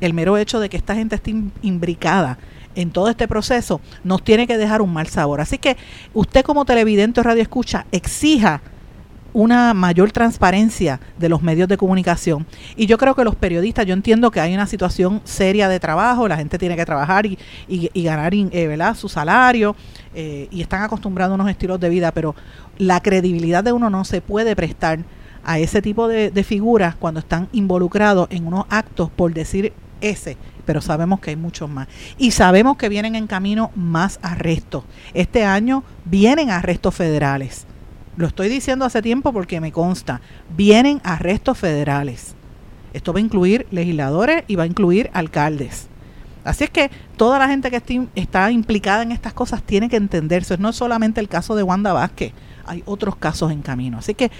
[0.00, 2.38] el mero hecho de que esta gente esté imbricada
[2.74, 5.40] en todo este proceso nos tiene que dejar un mal sabor.
[5.40, 5.76] Así que
[6.14, 8.62] usted como televidente o radio escucha, exija
[9.32, 12.46] una mayor transparencia de los medios de comunicación.
[12.76, 16.28] Y yo creo que los periodistas, yo entiendo que hay una situación seria de trabajo,
[16.28, 17.38] la gente tiene que trabajar y,
[17.68, 19.76] y, ganar eh, su salario
[20.14, 22.34] eh, y están acostumbrados a unos estilos de vida, pero
[22.78, 25.00] la credibilidad de uno no se puede prestar
[25.44, 30.36] a ese tipo de, de figuras cuando están involucrados en unos actos, por decir ese,
[30.64, 31.88] pero sabemos que hay muchos más.
[32.18, 34.84] Y sabemos que vienen en camino más arrestos.
[35.14, 37.66] Este año vienen arrestos federales.
[38.18, 40.20] Lo estoy diciendo hace tiempo porque me consta.
[40.56, 42.34] Vienen arrestos federales.
[42.92, 45.86] Esto va a incluir legisladores y va a incluir alcaldes.
[46.42, 50.58] Así es que toda la gente que está implicada en estas cosas tiene que entenderse.
[50.58, 52.32] No es solamente el caso de Wanda Vázquez,
[52.66, 53.98] hay otros casos en camino.
[53.98, 54.32] Así que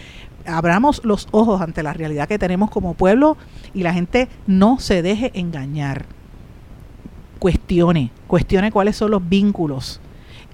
[0.44, 3.36] abramos los ojos ante la realidad que tenemos como pueblo
[3.74, 6.06] y la gente no se deje engañar.
[7.38, 10.00] Cuestione, cuestione cuáles son los vínculos.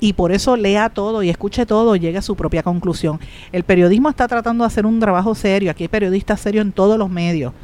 [0.05, 3.19] Y por eso lea todo y escuche todo, llegue a su propia conclusión.
[3.53, 5.71] El periodismo está tratando de hacer un trabajo serio.
[5.71, 7.55] Aquí hay periodistas serios en todos los medios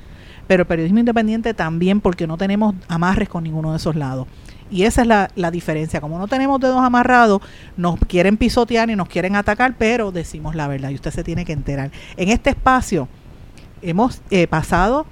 [0.46, 4.26] pero el periodismo independiente también porque no tenemos amarres con ninguno de esos lados.
[4.68, 6.00] Y esa es la, la, diferencia.
[6.00, 7.40] Como no tenemos dedos amarrados,
[7.76, 11.44] nos quieren pisotear y nos quieren atacar, pero decimos la verdad y usted se tiene
[11.44, 11.92] que enterar.
[12.16, 13.06] En este espacio
[13.80, 15.06] hemos eh, pasado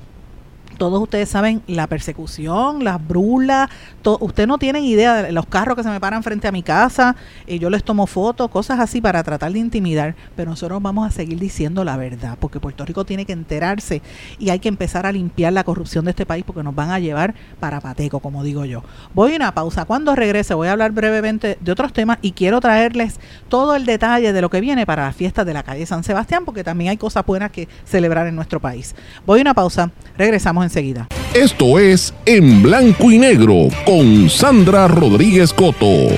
[0.78, 3.68] todos ustedes saben la persecución, las brulas,
[4.04, 7.16] usted no tienen idea de los carros que se me paran frente a mi casa,
[7.46, 11.10] y yo les tomo fotos, cosas así para tratar de intimidar, pero nosotros vamos a
[11.10, 14.00] seguir diciendo la verdad, porque Puerto Rico tiene que enterarse
[14.38, 16.98] y hay que empezar a limpiar la corrupción de este país porque nos van a
[16.98, 18.82] llevar para pateco, como digo yo.
[19.14, 22.60] Voy a una pausa, cuando regrese voy a hablar brevemente de otros temas y quiero
[22.60, 26.04] traerles todo el detalle de lo que viene para la fiesta de la calle San
[26.04, 28.94] Sebastián, porque también hay cosas buenas que celebrar en nuestro país.
[29.26, 31.08] Voy a una pausa, regresamos enseguida.
[31.34, 36.08] Esto es En Blanco y Negro con Sandra Rodríguez Coto.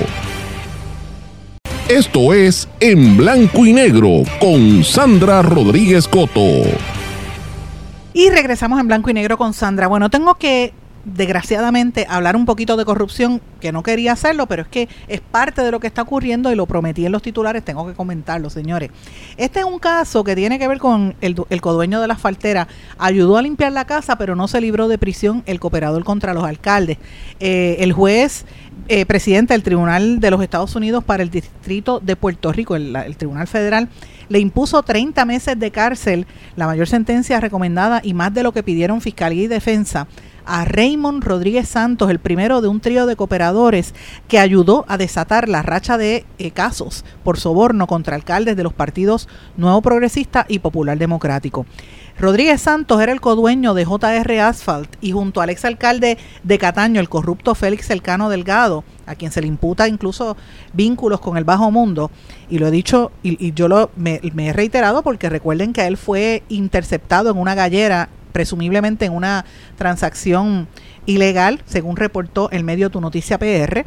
[1.87, 6.63] Esto es En Blanco y Negro con Sandra Rodríguez Coto.
[8.13, 9.87] Y regresamos en blanco y negro con Sandra.
[9.87, 10.73] Bueno, tengo que
[11.05, 15.61] desgraciadamente hablar un poquito de corrupción, que no quería hacerlo, pero es que es parte
[15.61, 18.91] de lo que está ocurriendo y lo prometí en los titulares, tengo que comentarlo, señores.
[19.37, 22.67] Este es un caso que tiene que ver con el, el codueño de la faltera.
[22.97, 26.43] Ayudó a limpiar la casa, pero no se libró de prisión el cooperador contra los
[26.43, 26.97] alcaldes.
[27.39, 28.45] Eh, el juez
[28.87, 33.15] eh, presidente del Tribunal de los Estados Unidos para el Distrito de Puerto Rico, el,
[33.15, 33.89] Tribunal Federal,
[34.27, 38.63] le impuso 30 meses de cárcel, la mayor sentencia recomendada y más de lo que
[38.63, 40.07] pidieron Fiscalía y Defensa
[40.45, 43.93] a Raymond Rodríguez Santos, el primero de un trío de cooperadores
[44.27, 48.73] que ayudó a desatar la racha de eh, casos por soborno contra alcaldes de los
[48.73, 49.27] partidos
[49.57, 51.65] Nuevo Progresista y Popular Democrático.
[52.19, 57.09] Rodríguez Santos era el codueño de JR Asphalt y junto al exalcalde de Cataño, el
[57.09, 60.37] corrupto Félix Elcano Delgado, a quien se le imputa incluso
[60.73, 62.11] vínculos con el bajo mundo,
[62.49, 65.97] y lo he dicho y, yo lo, me, me he reiterado porque recuerden que él
[65.97, 69.45] fue interceptado en una gallera presumiblemente en una
[69.77, 70.67] transacción
[71.05, 73.85] ilegal, según reportó el medio Tu Noticia PR,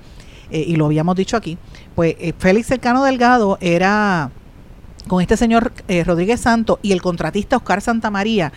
[0.51, 1.59] eh, y lo habíamos dicho aquí,
[1.95, 4.31] pues eh, Félix Cercano Delgado era
[5.09, 8.53] con este señor eh, Rodríguez Santo y el contratista Oscar Santamaría,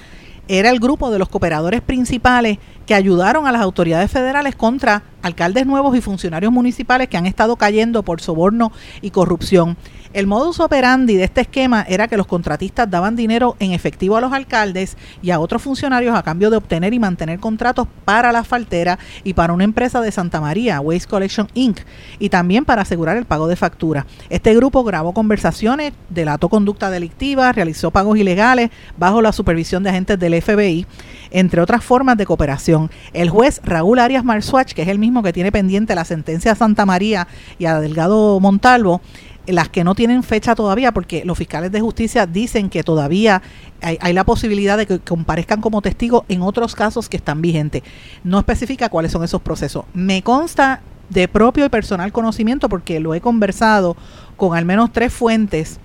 [0.47, 5.67] era el grupo de los cooperadores principales que ayudaron a las autoridades federales contra alcaldes
[5.67, 8.71] nuevos y funcionarios municipales que han estado cayendo por soborno
[9.01, 9.77] y corrupción.
[10.13, 14.21] El modus operandi de este esquema era que los contratistas daban dinero en efectivo a
[14.21, 18.45] los alcaldes y a otros funcionarios a cambio de obtener y mantener contratos para la
[18.45, 21.81] faltera y para una empresa de Santa María, Waste Collection Inc.,
[22.19, 24.05] y también para asegurar el pago de factura.
[24.29, 30.17] Este grupo grabó conversaciones, delató conducta delictiva, realizó pagos ilegales bajo la supervisión de agentes
[30.17, 30.87] del FBI,
[31.31, 32.76] entre otras formas de cooperación.
[33.13, 36.55] El juez Raúl Arias Marsuach, que es el mismo que tiene pendiente la sentencia a
[36.55, 37.27] Santa María
[37.59, 39.01] y a Delgado Montalvo,
[39.47, 43.41] las que no tienen fecha todavía, porque los fiscales de justicia dicen que todavía
[43.81, 47.83] hay, la posibilidad de que comparezcan como testigos en otros casos que están vigentes.
[48.23, 49.85] No especifica cuáles son esos procesos.
[49.93, 53.95] Me consta de propio y personal conocimiento, porque lo he conversado
[54.35, 55.79] con al menos tres fuentes,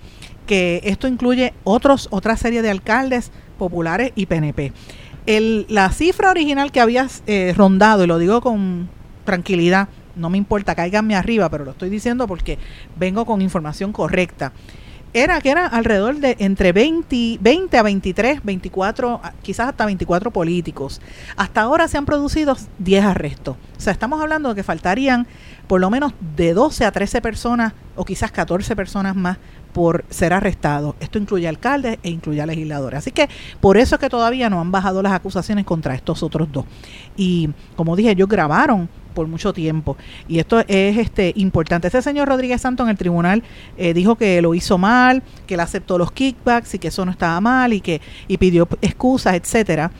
[0.45, 4.73] que esto incluye otros, otra serie de alcaldes populares y PNP.
[5.25, 8.89] El, la cifra original que había eh, rondado, y lo digo con
[9.23, 12.57] tranquilidad, no me importa, cáiganme arriba, pero lo estoy diciendo porque
[12.97, 14.53] vengo con información correcta.
[15.15, 21.01] Era que era alrededor de entre 20, 20 a 23, 24, quizás hasta 24 políticos.
[21.37, 23.55] Hasta ahora se han producido 10 arrestos.
[23.77, 25.27] O sea, estamos hablando de que faltarían
[25.67, 29.37] por lo menos de 12 a 13 personas o quizás 14 personas más
[29.73, 30.95] por ser arrestados.
[30.99, 32.99] Esto incluye alcaldes e incluye a legisladores.
[32.99, 33.27] Así que
[33.59, 36.65] por eso es que todavía no han bajado las acusaciones contra estos otros dos.
[37.17, 39.97] Y como dije, ellos grabaron por mucho tiempo.
[40.27, 41.87] Y esto es este importante.
[41.87, 43.43] Este señor Rodríguez Santo en el tribunal
[43.77, 47.11] eh, dijo que lo hizo mal, que él aceptó los kickbacks y que eso no
[47.11, 49.91] estaba mal y que y pidió excusas, etcétera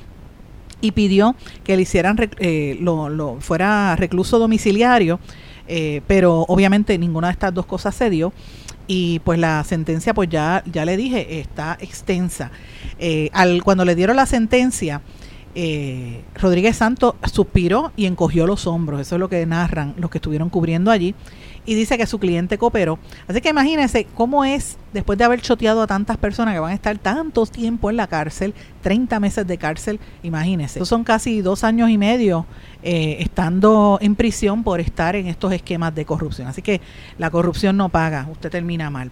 [0.82, 5.18] y pidió que le hicieran eh, lo, lo, fuera recluso domiciliario,
[5.66, 8.34] eh, pero obviamente ninguna de estas dos cosas se dio
[8.88, 12.52] y pues la sentencia pues ya ya le dije está extensa
[13.32, 15.02] al cuando le dieron la sentencia
[15.56, 19.02] eh, Rodríguez Santos suspiró y encogió los hombros.
[19.02, 21.14] Eso es lo que narran los que estuvieron cubriendo allí.
[21.66, 23.00] Y dice que su cliente cooperó.
[23.28, 26.76] Así que imagínense cómo es después de haber choteado a tantas personas que van a
[26.76, 30.86] estar tanto tiempo en la cárcel, 30 meses de cárcel, imagínense.
[30.86, 32.46] Son casi dos años y medio
[32.84, 36.48] eh, estando en prisión por estar en estos esquemas de corrupción.
[36.48, 36.82] Así que
[37.18, 39.12] la corrupción no paga, usted termina mal.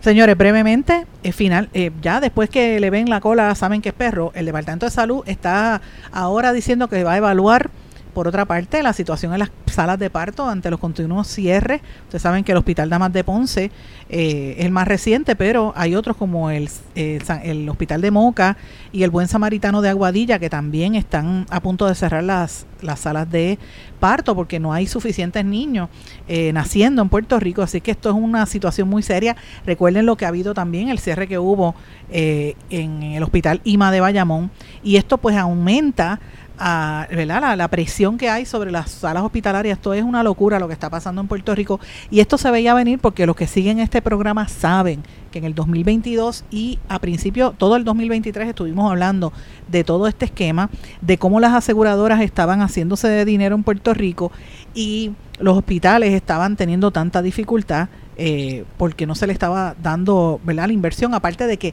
[0.00, 4.32] Señores, brevemente, final, eh, ya después que le ven la cola, saben que es perro,
[4.34, 5.82] el Departamento de Salud está
[6.12, 7.70] ahora diciendo que va a evaluar
[8.18, 11.82] por otra parte, la situación en las salas de parto ante los continuos cierres.
[12.02, 13.70] Ustedes saben que el Hospital Damas de Ponce
[14.08, 18.56] eh, es el más reciente, pero hay otros como el, el, Hospital de Moca
[18.90, 22.98] y el Buen Samaritano de Aguadilla que también están a punto de cerrar las, las
[22.98, 23.56] salas de
[24.00, 25.88] parto porque no hay suficientes niños
[26.26, 27.62] eh, naciendo en Puerto Rico.
[27.62, 29.36] Así que esto es una situación muy seria.
[29.64, 31.76] Recuerden lo que ha habido también, el cierre que hubo
[32.10, 34.50] eh, en el Hospital IMA de Bayamón.
[34.82, 36.18] Y esto pues aumenta
[36.58, 37.56] a, ¿verdad?
[37.56, 39.78] La, presión que hay sobre las salas hospitalarias.
[39.78, 41.80] Esto es una locura lo que está pasando en Puerto Rico.
[42.10, 45.54] Y esto se veía venir porque los que siguen este programa saben que en el
[45.54, 49.32] 2022 y a principio todo el 2023 estuvimos hablando
[49.68, 54.32] de todo este esquema, de cómo las aseguradoras estaban haciéndose de dinero en Puerto Rico
[54.74, 57.88] y los hospitales estaban teniendo tanta dificultad
[58.20, 60.66] eh, porque no se le estaba dando ¿verdad?
[60.66, 61.72] la inversión, aparte de que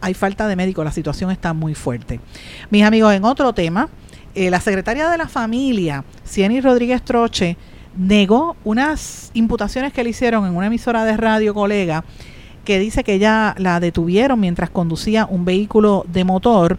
[0.00, 2.18] hay falta de médicos, la situación está muy fuerte.
[2.70, 3.88] Mis amigos, en otro tema,
[4.34, 7.56] eh, la secretaria de la familia, Cieny Rodríguez Troche,
[7.96, 12.04] negó unas imputaciones que le hicieron en una emisora de radio colega
[12.64, 16.78] que dice que ella la detuvieron mientras conducía un vehículo de motor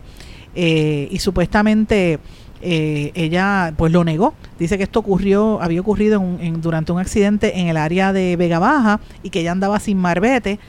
[0.55, 2.19] eh, y supuestamente
[2.61, 4.33] eh, ella pues lo negó.
[4.57, 6.21] Dice que esto ocurrió, había ocurrido
[6.57, 10.59] durante un accidente en el área de Vega Baja y que ella andaba sin marbete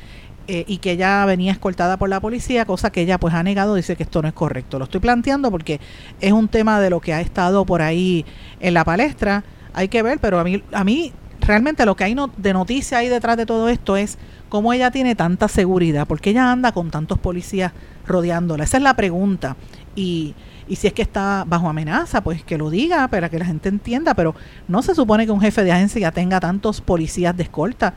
[0.49, 3.75] eh, y que ella venía escoltada por la policía, cosa que ella pues ha negado,
[3.75, 4.79] dice que esto no es correcto.
[4.79, 5.81] Lo estoy planteando porque
[6.21, 8.25] es un tema de lo que ha estado por ahí
[8.61, 12.17] en la palestra, hay que ver, pero a mí, a mí realmente lo que hay
[12.37, 16.51] de noticia ahí detrás de todo esto es cómo ella tiene tanta seguridad, porque ella
[16.51, 17.73] anda con tantos policías
[18.07, 18.65] rodeándola.
[18.65, 19.57] Esa es la pregunta.
[19.95, 20.35] Y,
[20.69, 23.69] y si es que está bajo amenaza, pues que lo diga para que la gente
[23.69, 24.35] entienda, pero
[24.69, 27.95] no se supone que un jefe de agencia tenga tantos policías de escolta,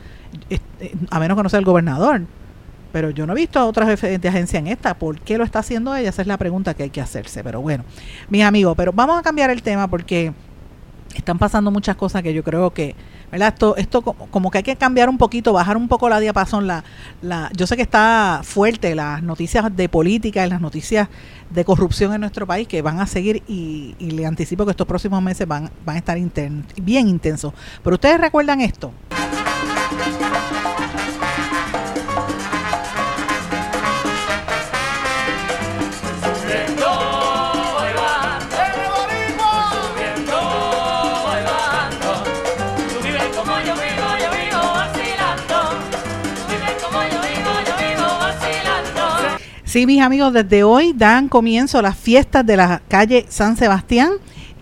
[0.48, 0.58] eh,
[1.10, 2.22] a menos que no sea el gobernador.
[2.92, 4.94] Pero yo no he visto a otras de agencia en esta.
[4.94, 6.08] ¿Por qué lo está haciendo ella?
[6.08, 7.44] Esa es la pregunta que hay que hacerse.
[7.44, 7.84] Pero bueno,
[8.28, 10.32] mis amigos, pero vamos a cambiar el tema porque
[11.14, 12.94] están pasando muchas cosas que yo creo que,
[13.30, 13.48] ¿verdad?
[13.48, 16.66] Esto, esto como que hay que cambiar un poquito, bajar un poco la diapasón.
[16.66, 16.84] La,
[17.22, 21.08] la, yo sé que está fuerte las noticias de política y las noticias
[21.50, 25.22] de corrupción en nuestro país que van a seguir y, le anticipo que estos próximos
[25.22, 26.18] meses van, van a estar
[26.76, 27.52] bien intensos.
[27.82, 28.92] Pero ustedes recuerdan esto.
[49.70, 54.10] Sí, mis amigos, desde hoy dan comienzo las fiestas de la calle San Sebastián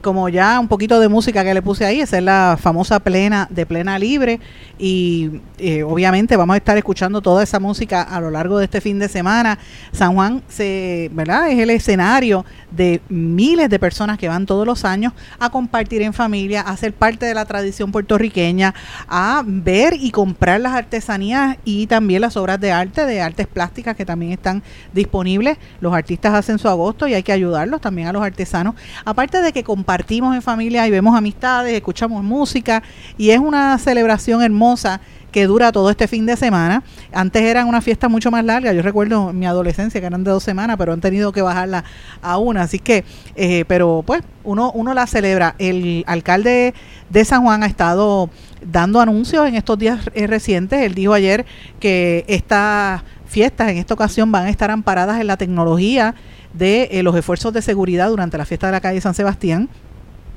[0.02, 3.46] como ya un poquito de música que le puse ahí, esa es la famosa plena
[3.50, 4.40] de plena libre
[4.78, 8.80] y eh, obviamente vamos a estar escuchando toda esa música a lo largo de este
[8.80, 9.58] fin de semana.
[9.92, 11.50] San Juan se, ¿verdad?
[11.50, 16.12] es el escenario de miles de personas que van todos los años a compartir en
[16.12, 18.74] familia, a ser parte de la tradición puertorriqueña,
[19.08, 23.96] a ver y comprar las artesanías y también las obras de arte, de artes plásticas
[23.96, 25.58] que también están disponibles.
[25.80, 28.74] Los artistas hacen su agosto y hay que ayudarlos también a los artesanos.
[29.04, 32.82] Aparte de que compartimos en familia y vemos amistades, escuchamos música
[33.16, 35.00] y es una celebración hermosa
[35.32, 36.82] que dura todo este fin de semana.
[37.10, 38.74] Antes eran una fiesta mucho más larga.
[38.74, 41.84] Yo recuerdo mi adolescencia que eran de dos semanas, pero han tenido que bajarla
[42.20, 42.64] a una.
[42.64, 43.02] Así que,
[43.34, 45.54] eh, pero pues uno, uno la celebra.
[45.58, 46.74] El alcalde
[47.08, 48.28] de San Juan ha estado
[48.60, 50.82] dando anuncios en estos días eh, recientes.
[50.82, 51.46] Él dijo ayer
[51.80, 56.14] que estas fiestas en esta ocasión van a estar amparadas en la tecnología
[56.52, 59.68] de eh, los esfuerzos de seguridad durante la fiesta de la calle San Sebastián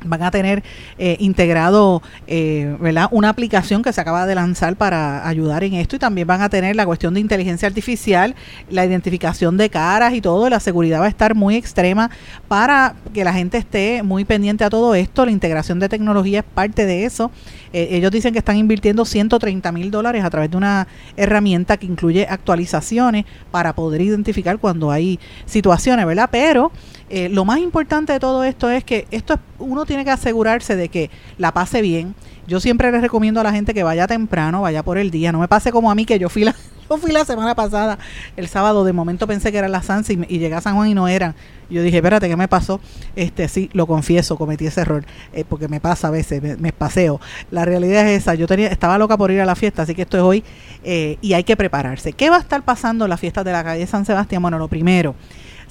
[0.03, 0.63] van a tener
[0.97, 3.07] eh, integrado eh, ¿verdad?
[3.11, 6.49] una aplicación que se acaba de lanzar para ayudar en esto y también van a
[6.49, 8.35] tener la cuestión de inteligencia artificial,
[8.69, 12.09] la identificación de caras y todo, la seguridad va a estar muy extrema
[12.47, 16.45] para que la gente esté muy pendiente a todo esto, la integración de tecnología es
[16.45, 17.31] parte de eso.
[17.73, 21.85] Eh, ellos dicen que están invirtiendo 130 mil dólares a través de una herramienta que
[21.85, 26.29] incluye actualizaciones para poder identificar cuando hay situaciones, ¿verdad?
[26.31, 26.71] Pero
[27.09, 30.89] eh, lo más importante de todo esto es que esto uno tiene que asegurarse de
[30.89, 32.15] que la pase bien.
[32.47, 35.31] Yo siempre les recomiendo a la gente que vaya temprano, vaya por el día.
[35.31, 36.55] No me pase como a mí que yo fui la,
[36.97, 37.97] Fui la semana pasada,
[38.35, 40.93] el sábado, de momento pensé que era la Sanse y, llegué a San Juan y
[40.93, 41.35] no eran.
[41.69, 42.81] Yo dije, espérate, ¿qué me pasó?
[43.15, 47.21] Este, sí, lo confieso, cometí ese error, eh, porque me pasa a veces, me, paseo.
[47.49, 50.01] La realidad es esa, yo tenía, estaba loca por ir a la fiesta, así que
[50.01, 50.43] esto es hoy
[50.83, 52.11] eh, y hay que prepararse.
[52.11, 54.41] ¿Qué va a estar pasando en la fiesta de la calle San Sebastián?
[54.41, 55.15] Bueno, lo primero,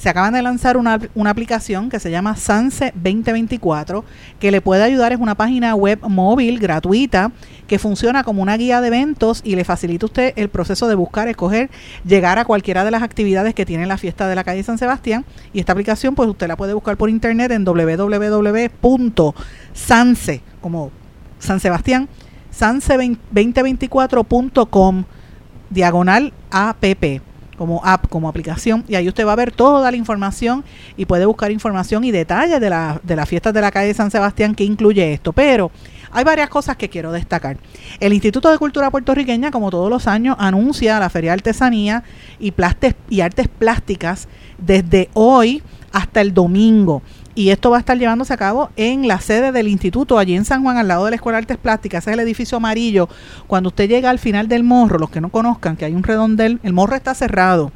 [0.01, 4.03] se acaban de lanzar una, aplicación que se llama Sanse 2024,
[4.39, 7.33] que le puede ayudar, es una página web móvil gratuita
[7.67, 10.95] que funciona como una guía de eventos y le facilita a usted el proceso de
[10.95, 11.69] buscar, escoger,
[12.07, 15.27] llegar a cualquiera de las actividades que tiene la fiesta de la calle San Sebastián.
[15.53, 18.01] Y esta aplicación, pues usted la puede buscar por internet en www.sanse,
[20.63, 20.91] como
[21.39, 22.09] San Sebastián,
[22.59, 25.05] sanse2024.com,
[25.69, 26.85] diagonal app
[27.61, 30.65] como app, como aplicación, y ahí usted va a ver toda la información
[30.97, 34.11] y puede buscar información y detalles de, la, de las fiestas de la calle San
[34.11, 35.35] Sebastián que incluye esto.
[35.35, 35.71] Pero
[36.11, 37.59] hay varias cosas que quiero destacar.
[38.01, 42.03] El Instituto de Cultura Puertorriqueña, como todos los años, anuncia la Feria de Artesanía
[42.39, 42.55] y,
[43.11, 47.03] y Artes Plásticas desde hoy hasta el domingo
[47.41, 50.45] y esto va a estar llevándose a cabo en la sede del instituto, allí en
[50.45, 53.09] San Juan, al lado de la Escuela de Artes Plásticas, ese es el edificio amarillo.
[53.47, 56.61] Cuando usted llega al final del morro, los que no conozcan que hay un redondel,
[56.63, 57.73] el morro está cerrado,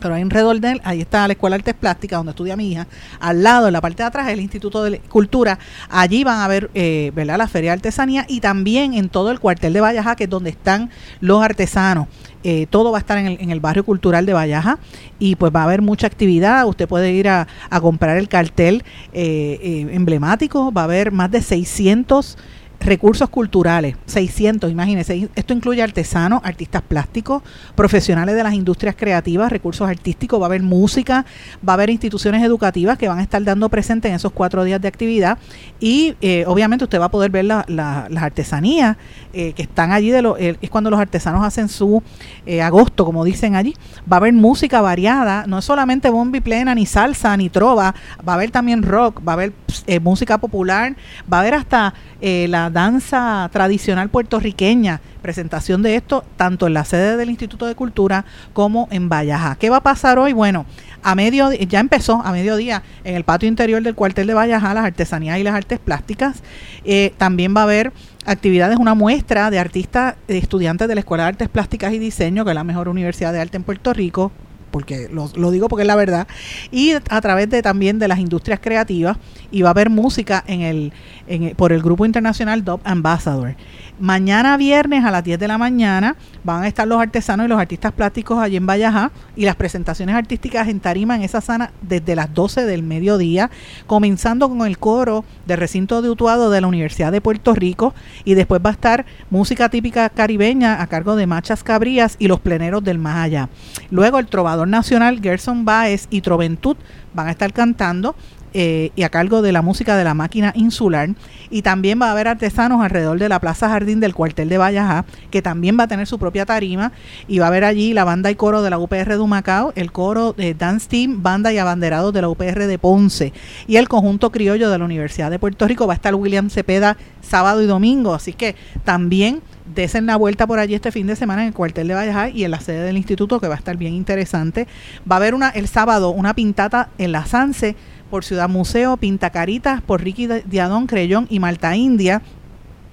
[0.00, 2.86] pero hay un redondel, ahí está la Escuela de Artes Plásticas, donde estudia mi hija,
[3.20, 6.70] al lado, en la parte de atrás, el Instituto de Cultura, allí van a ver,
[6.74, 10.24] eh, ¿verdad?, la Feria de Artesanía y también en todo el cuartel de Valleja, que
[10.24, 10.90] es donde están
[11.20, 12.08] los artesanos.
[12.42, 14.78] Eh, todo va a estar en el, en el, barrio cultural de Vallaja
[15.18, 16.66] y pues va a haber mucha actividad.
[16.66, 17.46] Usted puede ir a,
[17.80, 18.84] comprar el cartel
[19.14, 22.36] eh, emblemático, va a haber más de 600
[22.80, 27.42] recursos culturales, 600, imagínense, esto incluye artesanos, artistas plásticos,
[27.74, 31.24] profesionales de las industrias creativas, recursos artísticos, va a haber música,
[31.66, 34.80] va a haber instituciones educativas que van a estar dando presente en esos cuatro días
[34.80, 35.38] de actividad
[35.80, 38.96] y eh, obviamente usted va a poder ver las artesanías
[39.32, 42.02] eh, que están allí, de lo, es cuando los artesanos hacen su
[42.46, 43.74] eh, agosto, como dicen allí,
[44.10, 47.94] va a haber música variada, no es solamente bombi plena, ni salsa, ni trova,
[48.26, 49.52] va a haber también rock, va a haber
[50.00, 50.94] música popular,
[51.32, 57.16] va a haber hasta la danza tradicional puertorriqueña, presentación de esto tanto en la sede
[57.16, 59.56] del Instituto de Cultura como en Vallaja.
[59.56, 60.32] ¿Qué va a pasar hoy?
[60.32, 60.66] Bueno,
[61.02, 64.86] a medio ya empezó a mediodía en el patio interior del cuartel de Vallaja las
[64.86, 66.42] artesanías y las artes plásticas.
[66.84, 67.92] Eh, también va a haber
[68.24, 72.50] actividades, una muestra de artistas, estudiantes de la Escuela de Artes Plásticas y Diseño, que
[72.52, 74.32] es la mejor universidad de arte en Puerto Rico,
[74.74, 76.26] porque lo, digo porque es la verdad,
[76.72, 79.16] y a través de también de las industrias creativas,
[79.52, 83.54] y va a haber música en el, por el grupo internacional Dub Ambassador.
[84.00, 87.60] Mañana viernes a las 10 de la mañana van a estar los artesanos y los
[87.60, 92.16] artistas plásticos allí en Vallajá y las presentaciones artísticas en Tarima en esa zona desde
[92.16, 93.52] las 12 del mediodía,
[93.86, 98.34] comenzando con el coro del recinto de Utuado de la Universidad de Puerto Rico y
[98.34, 102.82] después va a estar música típica caribeña a cargo de Machas Cabrías y los pleneros
[102.82, 103.48] del más allá.
[103.90, 106.76] Luego el trovador nacional Gerson Baez y Troventud
[107.14, 108.16] van a estar cantando
[108.54, 111.10] eh, y a cargo de la música de la máquina insular.
[111.50, 115.04] Y también va a haber artesanos alrededor de la Plaza Jardín del cuartel de Vallajá,
[115.30, 116.92] que también va a tener su propia tarima.
[117.26, 119.90] Y va a haber allí la banda y coro de la UPR de Humacao, el
[119.90, 123.32] coro de Dance Team, banda y abanderados de la UPR de Ponce.
[123.66, 125.86] Y el conjunto criollo de la Universidad de Puerto Rico.
[125.86, 128.14] Va a estar William Cepeda sábado y domingo.
[128.14, 129.42] Así que también
[129.74, 132.44] desen la vuelta por allí este fin de semana en el cuartel de Vallajá y
[132.44, 134.68] en la sede del instituto que va a estar bien interesante.
[135.10, 137.74] Va a haber una el sábado una pintata en la Sanse
[138.14, 142.22] por Ciudad Museo, Pinta Caritas por Ricky Diadón, Creyón y Malta India,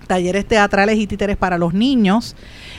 [0.08, 2.36] talleres teatrales y títeres para los niños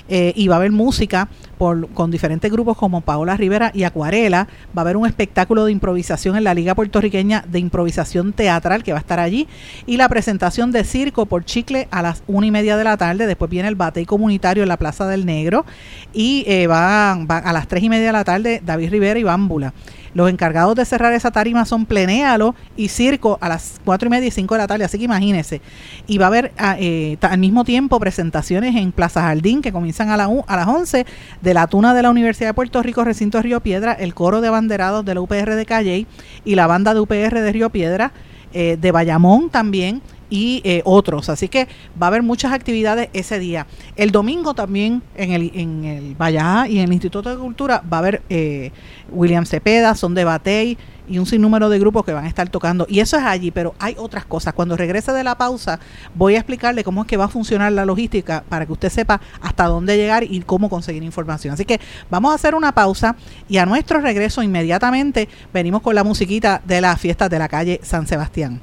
[0.09, 4.49] eh, y va a haber música por, con diferentes grupos como Paola Rivera y Acuarela.
[4.77, 8.91] Va a haber un espectáculo de improvisación en la Liga Puertorriqueña de Improvisación Teatral que
[8.91, 9.47] va a estar allí
[9.87, 13.29] y la presentación de circo por Chicle a las una y media de la tarde.
[13.29, 15.65] Después viene el batey comunitario en la Plaza del Negro
[16.13, 19.23] y eh, va, va, a las tres y media de la tarde David Rivera y
[19.23, 19.73] Bámbula.
[20.15, 24.29] Los encargados de cerrar esa tarima son Plenéalo y Circo a las cuatro y media
[24.29, 25.61] y cinco de la tarde, así que imagínense.
[26.07, 30.11] Y va a haber ah, eh, al mismo tiempo presentaciones en Plaza Jardín que comienzan
[30.11, 31.07] a, la, a las 11
[31.41, 34.51] de la Tuna de la Universidad de Puerto Rico, Recinto Río Piedra, el coro de
[34.51, 36.07] banderados de la UPR de Calley
[36.45, 38.13] y la banda de UPR de Río Piedra,
[38.53, 40.03] eh, de Bayamón también
[40.33, 41.29] y eh, otros.
[41.29, 41.69] Así que
[42.01, 43.67] va a haber muchas actividades ese día.
[43.97, 48.01] El domingo también en el, en el y en el Instituto de Cultura va a
[48.01, 48.73] haber eh,
[49.11, 52.87] William Cepeda, Son de Batey y un sinnúmero de grupos que van a estar tocando.
[52.89, 54.55] Y eso es allí, pero hay otras cosas.
[54.55, 55.79] Cuando regrese de la pausa
[56.15, 59.21] voy a explicarle cómo es que va a funcionar la logística para que usted sepa
[59.43, 61.53] hasta dónde llegar y cómo conseguir información.
[61.53, 61.79] Así que
[62.09, 63.17] vamos a hacer una pausa
[63.51, 67.81] y a nuestro regreso inmediatamente venimos con la musiquita de las fiestas de la calle
[67.83, 68.63] San Sebastián.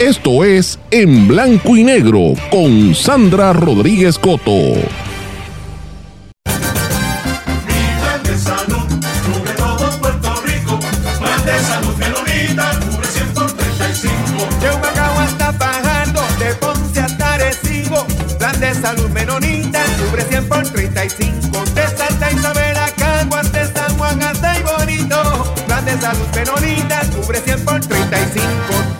[0.00, 4.50] Esto es En Blanco y Negro con Sandra Rodríguez Coto.
[4.50, 4.72] Mi
[8.24, 8.88] de salud
[9.26, 10.80] cubre todo Puerto Rico.
[11.18, 14.48] Plan de salud menonita cubre 100 por 35.
[14.62, 18.06] De Humacao hasta Fajardo, de Ponce hasta Arecibo.
[18.38, 21.64] Plan de salud menonita cubre 100 por 35.
[21.74, 25.54] De Santa Isabel a Caguas, de San Juan hasta y Bonito.
[25.66, 28.99] Plan de salud menonita cubre 100 por 35.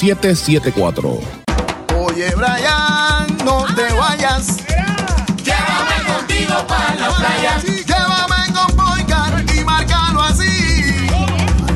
[1.95, 4.57] Oye, Brian, no te vayas.
[5.43, 7.59] Llévame contigo para la playa.
[7.61, 11.05] Llévame con Boycar y márcalo así.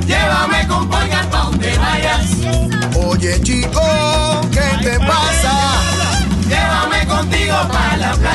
[0.08, 2.26] Llévame con Polgar pa' donde vayas.
[2.96, 5.82] Oye, chico, ¿qué te pasa?
[6.50, 8.35] Llévame contigo para la playa.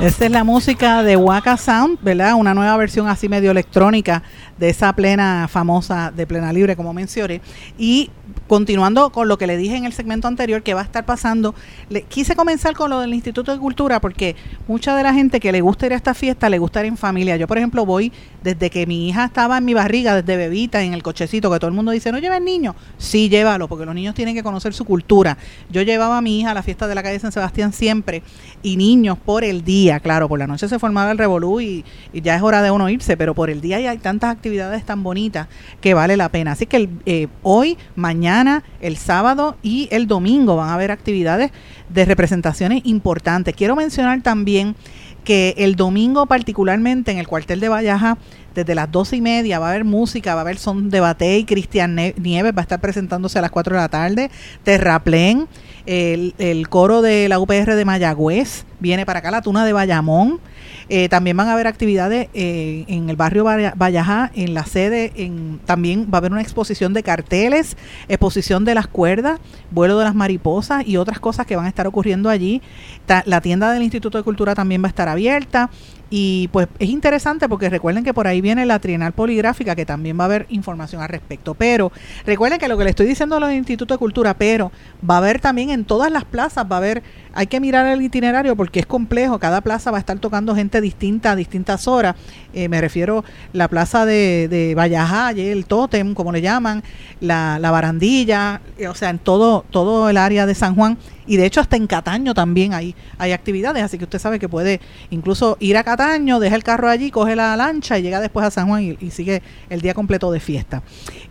[0.00, 2.34] Esta es la música de Waka Sound, ¿verdad?
[2.34, 4.22] Una nueva versión así medio electrónica
[4.58, 7.40] de esa plena famosa de plena libre, como mencioné.
[7.78, 8.10] Y
[8.46, 11.54] continuando con lo que le dije en el segmento anterior, que va a estar pasando,
[11.88, 14.36] le, quise comenzar con lo del Instituto de Cultura, porque
[14.66, 16.96] mucha de la gente que le gusta ir a esta fiesta le gusta ir en
[16.96, 17.36] familia.
[17.36, 20.94] Yo, por ejemplo, voy desde que mi hija estaba en mi barriga, desde bebita, en
[20.94, 22.74] el cochecito, que todo el mundo dice, no lleves niños.
[22.98, 25.38] Sí, llévalo, porque los niños tienen que conocer su cultura.
[25.70, 28.22] Yo llevaba a mi hija a la fiesta de la calle San Sebastián siempre,
[28.62, 32.20] y niños por el día, claro, por la noche se formaba el revolú y, y
[32.22, 34.47] ya es hora de uno irse, pero por el día ya hay tantas actividades
[34.84, 35.48] tan bonitas
[35.80, 36.52] que vale la pena.
[36.52, 41.50] Así que el, eh, hoy, mañana, el sábado y el domingo van a haber actividades
[41.88, 43.54] de representaciones importantes.
[43.54, 44.76] Quiero mencionar también
[45.24, 48.16] que el domingo particularmente en el cuartel de Vallaja
[48.54, 51.38] desde las doce y media va a haber música, va a haber son de Bate
[51.38, 54.30] y Cristian Nieves va a estar presentándose a las 4 de la tarde,
[54.64, 55.46] Terraplén,
[55.86, 60.40] el, el coro de la UPR de Mayagüez, viene para acá la tuna de Bayamón,
[60.88, 65.12] eh, también van a haber actividades eh, en el barrio Valla- Vallajá, en la sede,
[65.16, 67.76] en, también va a haber una exposición de carteles,
[68.08, 69.38] exposición de las cuerdas,
[69.70, 72.62] vuelo de las mariposas y otras cosas que van a estar ocurriendo allí.
[73.06, 75.70] Ta- la tienda del Instituto de Cultura también va a estar abierta.
[76.10, 80.18] Y pues es interesante porque recuerden que por ahí viene la Trienal Poligráfica, que también
[80.18, 81.54] va a haber información al respecto.
[81.54, 81.92] Pero
[82.24, 84.72] recuerden que lo que le estoy diciendo a los institutos de cultura, pero
[85.08, 87.02] va a haber también en todas las plazas, va a haber,
[87.34, 90.80] hay que mirar el itinerario porque es complejo, cada plaza va a estar tocando gente
[90.80, 92.16] distinta a distintas horas.
[92.54, 96.82] Eh, me refiero la plaza de, de Vallajá, el Tótem, como le llaman,
[97.20, 100.96] la, la barandilla, eh, o sea, en todo, todo el área de San Juan.
[101.28, 104.48] Y de hecho hasta en Cataño también hay, hay actividades, así que usted sabe que
[104.48, 108.44] puede incluso ir a Cataño, deja el carro allí, coge la lancha y llega después
[108.46, 110.82] a San Juan y, sigue el día completo de fiesta.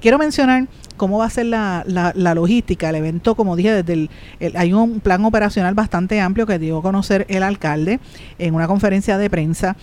[0.01, 3.93] Quiero mencionar cómo va a ser la, la, la logística, el evento, como dije, desde
[4.39, 7.99] el- hay un plan operacional bastante amplio que dio a conocer el alcalde
[8.39, 9.75] en una conferencia de prensa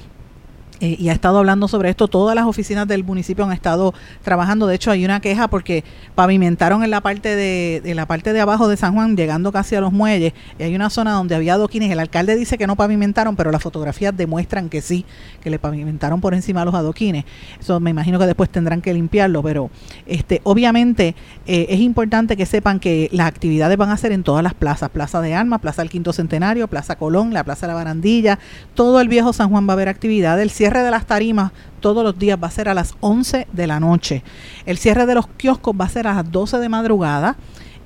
[0.84, 2.08] eh, y ha estado hablando sobre esto.
[2.08, 4.66] Todas las oficinas del municipio han estado trabajando.
[4.66, 5.82] De hecho, hay una queja porque
[6.14, 9.80] pavimentaron en la parte de, la parte de abajo de San Juan, llegando casi a
[9.80, 10.34] los muelles.
[10.58, 11.90] Y hay una zona donde había adoquines.
[11.90, 15.06] El alcalde dice que no pavimentaron, pero las fotografías demuestran que sí,
[15.40, 17.24] que le pavimentaron por encima los adoquines.
[17.58, 19.70] Eso me imagino que después tendrán que limpiarlo, pero
[20.04, 21.14] este, obviamente
[21.46, 24.90] eh, es importante que sepan que las actividades van a ser en todas las plazas,
[24.90, 28.38] Plaza de Armas, Plaza del Quinto Centenario, Plaza Colón, la Plaza de la Barandilla,
[28.74, 30.38] todo el viejo San Juan va a haber actividad.
[30.40, 33.66] El cierre de las tarimas todos los días va a ser a las 11 de
[33.66, 34.22] la noche.
[34.66, 37.36] El cierre de los kioscos va a ser a las 12 de madrugada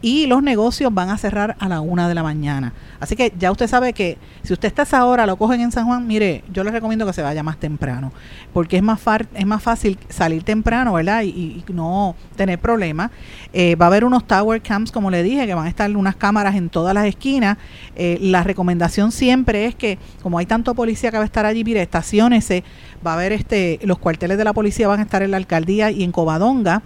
[0.00, 2.72] y los negocios van a cerrar a la una de la mañana.
[3.00, 5.72] Así que ya usted sabe que si usted está a esa hora, lo cogen en
[5.72, 8.12] San Juan, mire, yo le recomiendo que se vaya más temprano,
[8.52, 11.22] porque es más, far, es más fácil salir temprano, ¿verdad?
[11.22, 13.10] Y, y- no tener problemas.
[13.52, 16.16] Eh, va a haber unos tower cams, como le dije, que van a estar unas
[16.16, 17.58] cámaras en todas las esquinas.
[17.94, 21.62] Eh, la recomendación siempre es que, como hay tanto policía que va a estar allí,
[21.64, 22.64] mire, estaciónese,
[23.06, 25.90] va a haber este, los cuarteles de la policía van a estar en la alcaldía
[25.90, 26.82] y en Covadonga.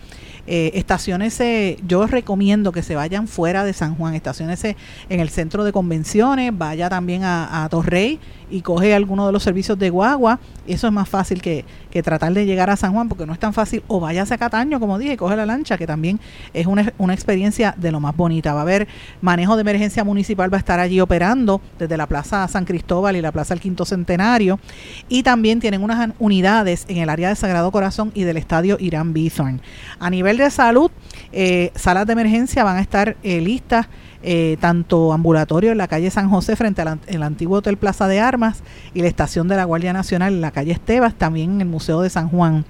[0.47, 1.40] Eh, estaciones,
[1.86, 4.76] yo recomiendo que se vayan fuera de San Juan, estaciones en
[5.09, 8.18] el centro de convenciones, vaya también a, a Torrey
[8.53, 10.38] y coge alguno de los servicios de guagua.
[10.66, 13.38] Eso es más fácil que, que tratar de llegar a San Juan porque no es
[13.38, 13.82] tan fácil.
[13.88, 16.20] O váyase a Cataño, como dije, y coge la lancha, que también
[16.53, 18.53] es una, una experiencia de lo más bonita.
[18.53, 18.86] Va a haber
[19.20, 23.22] manejo de emergencia municipal, va a estar allí operando desde la Plaza San Cristóbal y
[23.22, 24.61] la Plaza del Quinto Centenario.
[25.09, 29.12] Y también tienen unas unidades en el área de Sagrado Corazón y del Estadio Irán
[29.12, 29.61] Bithorn.
[29.98, 30.90] A nivel de salud,
[31.33, 33.87] eh, salas de emergencia van a estar eh, listas
[34.22, 38.62] eh, tanto ambulatorio en la calle San José frente al, antiguo Hotel Plaza de Armas
[38.95, 42.03] y la estación de la Guardia Nacional en la calle Estebas, también en el Museo
[42.03, 42.64] de San Juan.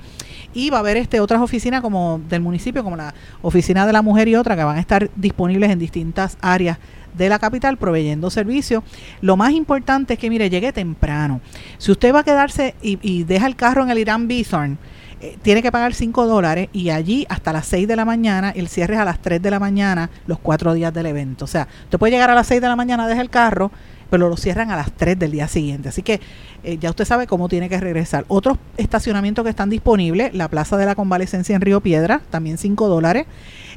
[0.55, 4.01] Y va a haber este otras oficinas como del municipio, como la Oficina de la
[4.03, 6.79] Mujer y otra, que van a estar disponibles en distintas áreas
[7.15, 8.85] de la capital proveyendo servicio.
[9.21, 11.41] Lo más importante es que, mire, llegue temprano.
[11.79, 14.79] Si usted va a quedarse y, y deja el carro en el Irán Bithorn,
[15.23, 18.67] eh, tiene que pagar 5 dólares y allí hasta las 6 de la mañana, el
[18.67, 21.45] cierre es a las 3 de la mañana, los cuatro días del evento.
[21.45, 23.71] O sea, usted puede llegar a las 6 de la mañana, deja el carro,
[24.11, 25.91] pero lo cierran a las 3 del día siguiente.
[25.91, 26.21] Así que
[26.65, 28.25] eh, ya usted sabe cómo tiene que regresar.
[28.27, 32.89] Otros estacionamientos que están disponibles, la Plaza de la Convalecencia en Río Piedra, también 5
[32.89, 33.27] dólares.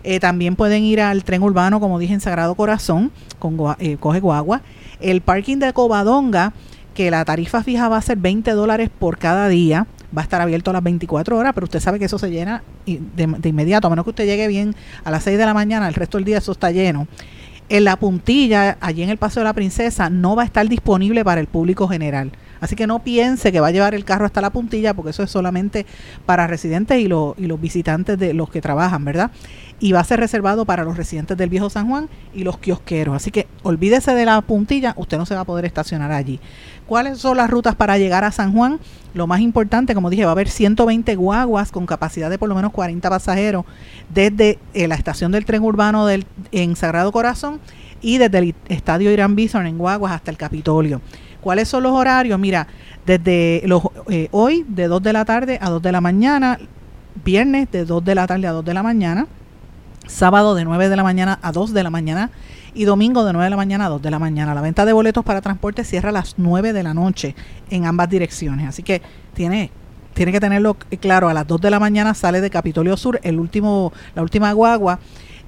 [0.04, 3.56] Eh, también pueden ir al tren urbano, como dije, en Sagrado Corazón, con
[4.00, 4.64] coge guagua.
[5.00, 6.54] El parking de Covadonga,
[6.96, 9.86] que la tarifa fija va a ser 20 dólares por cada día,
[10.16, 12.64] va a estar abierto a las 24 horas, pero usted sabe que eso se llena
[12.86, 15.88] de, de inmediato, a menos que usted llegue bien a las 6 de la mañana,
[15.88, 17.08] el resto del día eso está lleno.
[17.68, 21.26] En la puntilla, allí en el Paseo de la Princesa, no va a estar disponible
[21.26, 22.32] para el público general.
[22.60, 25.24] Así que no piense que va a llevar el carro hasta la puntilla, porque eso
[25.24, 25.86] es solamente
[26.26, 29.32] para residentes y, los y los visitantes de los que trabajan, ¿verdad?
[29.80, 33.16] Y va a ser reservado para los residentes del Viejo San Juan y los kiosqueros.
[33.16, 36.40] Así que olvídese de la puntilla, usted no se va a poder estacionar allí.
[36.88, 38.80] ¿Cuáles son las rutas para llegar a San Juan?
[39.14, 42.56] Lo más importante, como dije, va a haber 120 guaguas con capacidad de por lo
[42.56, 43.66] menos 40 pasajeros
[44.14, 47.60] desde eh, la estación del tren urbano del, en Sagrado Corazón
[48.02, 51.02] y desde el estadio Irán Bison en Guaguas hasta el Capitolio.
[51.46, 52.40] ¿Cuáles son los horarios?
[52.40, 52.66] Mira,
[53.06, 56.58] desde los, eh, hoy de 2 de la tarde a 2 de la mañana,
[57.24, 59.28] viernes de 2 de la tarde a 2 de la mañana,
[60.08, 62.32] sábado de 9 de la mañana a 2 de la mañana
[62.74, 64.56] y domingo de 9 de la mañana a 2 de la mañana.
[64.56, 67.36] La venta de boletos para transporte cierra a las 9 de la noche
[67.70, 68.68] en ambas direcciones.
[68.68, 69.04] Así que
[69.36, 69.70] tiene
[70.16, 73.38] tiene que tenerlo claro, a las 2 de la mañana sale de Capitolio Sur el
[73.40, 74.98] último la última guagua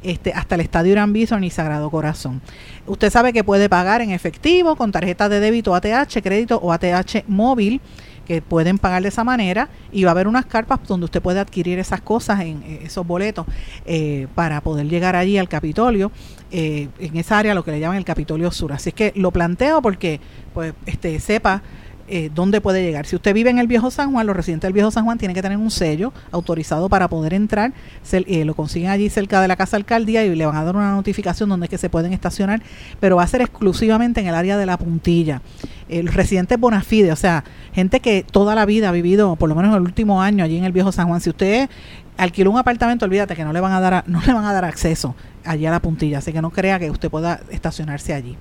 [0.03, 2.41] este, hasta el Estadio Irán Bison y Sagrado Corazón.
[2.85, 7.23] Usted sabe que puede pagar en efectivo, con tarjeta de débito ATH, crédito o ATH
[7.27, 7.81] móvil,
[8.27, 11.39] que pueden pagar de esa manera, y va a haber unas carpas donde usted puede
[11.39, 13.45] adquirir esas cosas, en eh, esos boletos,
[13.85, 16.11] eh, para poder llegar allí al Capitolio,
[16.51, 18.73] eh, en esa área, lo que le llaman el Capitolio Sur.
[18.73, 20.19] Así es que lo planteo porque
[20.53, 21.61] pues este sepa
[22.07, 23.05] eh, dónde puede llegar.
[23.05, 25.35] Si usted vive en el Viejo San Juan, los residentes del Viejo San Juan tienen
[25.35, 27.73] que tener un sello autorizado para poder entrar.
[28.03, 30.75] Se, eh, lo consiguen allí cerca de la Casa Alcaldía y le van a dar
[30.75, 32.61] una notificación donde es que se pueden estacionar,
[32.99, 35.41] pero va a ser exclusivamente en el área de la puntilla.
[35.89, 37.43] Eh, los residentes bona fide, o sea,
[37.73, 40.63] gente que toda la vida ha vivido, por lo menos el último año allí en
[40.63, 41.21] el Viejo San Juan.
[41.21, 41.69] Si usted
[42.17, 44.53] alquiló un apartamento, olvídate que no le van a dar a- no le van a
[44.53, 48.37] dar acceso allí a la puntilla, así que no crea que usted pueda estacionarse allí.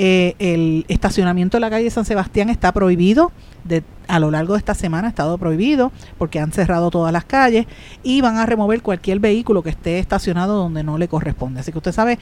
[0.00, 3.32] Eh, el estacionamiento en la calle San Sebastián está prohibido
[3.64, 7.24] de, a lo largo de esta semana ha estado prohibido porque han cerrado todas las
[7.24, 7.66] calles
[8.04, 11.58] y van a remover cualquier vehículo que esté estacionado donde no le corresponde.
[11.58, 12.20] Así que usted sabe,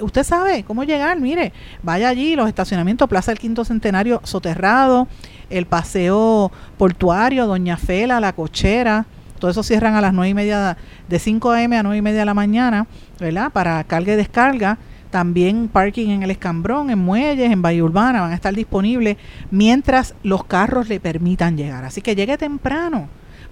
[0.00, 1.52] usted sabe cómo llegar, mire,
[1.82, 5.06] vaya allí, los estacionamientos, Plaza del Quinto Centenario soterrado,
[5.50, 9.04] el paseo portuario, Doña Fela, la cochera,
[9.38, 11.76] todo eso cierran a las nueve y media, de 5 a.m.
[11.76, 12.86] a 9 y media de la mañana,
[13.20, 13.52] ¿verdad?
[13.52, 14.78] Para carga y descarga.
[15.10, 19.16] También parking en el Escambrón, en Muelles, en Valle Urbana van a estar disponibles
[19.50, 21.84] mientras los carros le permitan llegar.
[21.84, 23.08] Así que llegue temprano.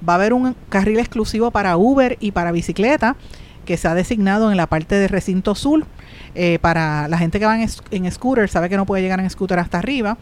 [0.06, 3.16] Va a haber un carril exclusivo para Uber y para bicicleta
[3.64, 5.86] que se ha designado en la parte de recinto sur
[6.34, 9.28] eh, para la gente que va en, en scooter, sabe que no puede llegar en
[9.28, 10.18] scooter hasta arriba.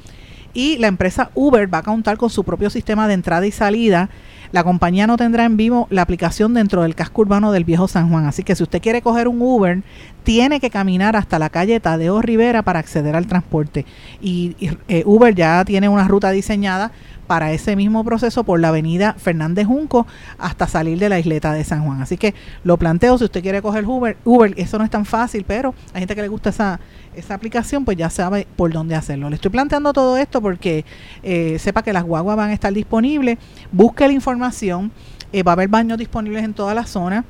[0.55, 4.09] Y la empresa Uber va a contar con su propio sistema de entrada y salida
[4.55, 8.09] la compañía no tendrá en vivo la aplicación dentro del casco urbano del viejo San
[8.09, 8.27] Juan.
[8.27, 9.83] Así que si usted quiere coger un Uber,
[10.23, 13.85] tiene que caminar hasta la calle Tadeo Rivera para acceder al transporte.
[14.23, 16.93] Y, y, eh, Uber ya tiene una ruta diseñada
[17.27, 20.07] para ese mismo proceso por la avenida Fernández Junco
[20.39, 22.03] hasta salir de la isleta de San Juan.
[22.03, 25.45] Así que lo planteo, si usted quiere coger Uber, Uber, eso no es tan fácil,
[25.47, 26.81] pero hay gente que le gusta esa,
[27.15, 29.29] esa aplicación, pues ya sabe por dónde hacerlo.
[29.31, 30.85] Le estoy planteando todo esto porque
[31.23, 33.39] eh, sepa que las guaguas van a estar disponibles,
[33.73, 34.93] busque la información,
[35.33, 37.25] eh, va a haber baños disponibles en toda la zona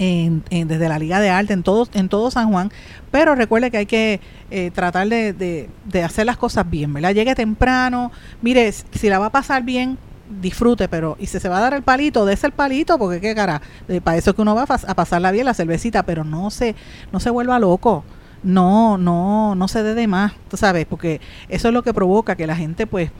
[0.00, 2.72] en, en- desde la Liga de Arte, en todo, en todo San Juan,
[3.12, 4.20] pero recuerde que hay que
[4.50, 7.14] eh, tratar de, de- hacer las cosas bien, ¿verdad?
[7.14, 8.10] Llegue temprano,
[8.42, 9.98] mire, si la va a pasar bien,
[10.40, 13.34] disfrute, pero y si se va a dar el palito, dése el palito, porque qué
[13.34, 16.24] cara, eh, para eso es que uno va a, a pasarla bien la cervecita, pero
[16.24, 16.74] no se,
[17.12, 18.04] no se vuelva loco.
[18.42, 21.20] No, no, no se dé de más, tú sabes, porque
[21.50, 23.10] eso es lo que provoca que la gente, pues,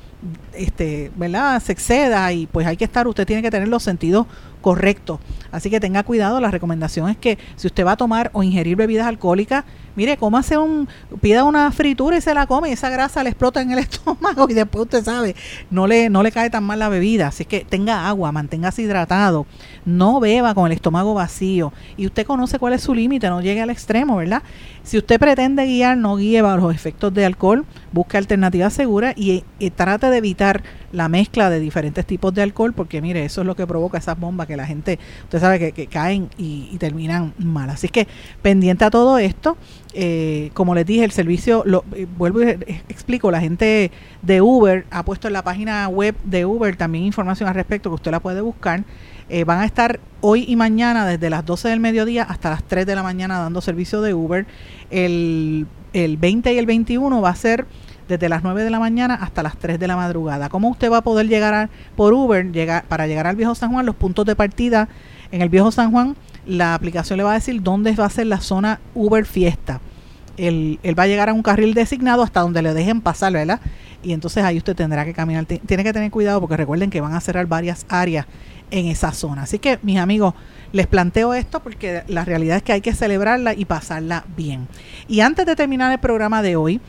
[0.54, 1.62] este, ¿verdad?
[1.62, 4.26] Se exceda y pues hay que estar, usted tiene que tener los sentidos
[4.60, 5.20] correctos.
[5.52, 8.76] Así que tenga cuidado, la recomendación es que si usted va a tomar o ingerir
[8.76, 9.64] bebidas alcohólicas,
[9.96, 10.88] mire, cómase un,
[11.20, 14.46] pida una fritura y se la come y esa grasa le explota en el estómago
[14.48, 15.34] y después usted sabe,
[15.70, 17.28] no le, no le cae tan mal la bebida.
[17.28, 19.46] Así que tenga agua, manténgase hidratado,
[19.84, 23.62] no beba con el estómago vacío y usted conoce cuál es su límite, no llegue
[23.62, 24.42] al extremo, ¿verdad?
[24.82, 29.44] Si usted pretende guiar, no guíe bajo los efectos de alcohol, busque alternativas seguras y,
[29.58, 33.46] y trate de evitar la mezcla de diferentes tipos de alcohol, porque mire, eso es
[33.46, 37.34] lo que provoca esas bombas que la gente, usted sabe que, que caen y, terminan
[37.38, 37.70] mal.
[37.70, 38.08] Así que
[38.42, 39.56] pendiente a todo esto,
[39.92, 42.48] eh, como les dije, el servicio, lo, eh, vuelvo y
[42.88, 43.90] explico, la gente
[44.22, 47.94] de Uber ha puesto en la página web de Uber también información al respecto que
[47.94, 48.84] usted la puede buscar.
[49.28, 52.84] Eh, van a estar hoy y mañana desde las 12 del mediodía hasta las 3
[52.84, 54.46] de la mañana dando servicio de Uber.
[54.90, 57.66] El, el 20 y el 21 va a ser
[58.10, 60.48] desde las 9 de la mañana hasta las 3 de la madrugada.
[60.50, 63.72] ¿Cómo usted va a poder llegar a- por Uber llegar, para llegar al Viejo San
[63.72, 63.86] Juan?
[63.86, 64.88] Los puntos de partida
[65.32, 68.26] en el Viejo San Juan, la aplicación le va a decir dónde va a ser
[68.26, 69.80] la zona Uber Fiesta.
[70.36, 73.60] Él, él va a llegar a un carril designado hasta donde le dejen pasar, ¿verdad?
[74.02, 75.44] Y entonces ahí usted tendrá que caminar.
[75.44, 78.26] Ti- Tiene que tener cuidado porque recuerden que van a cerrar varias áreas
[78.70, 79.42] en esa zona.
[79.42, 80.34] Así que, mis amigos,
[80.72, 84.68] les planteo esto porque la realidad es que hay que celebrarla y pasarla bien.
[85.08, 86.80] Y antes de terminar el programa de hoy,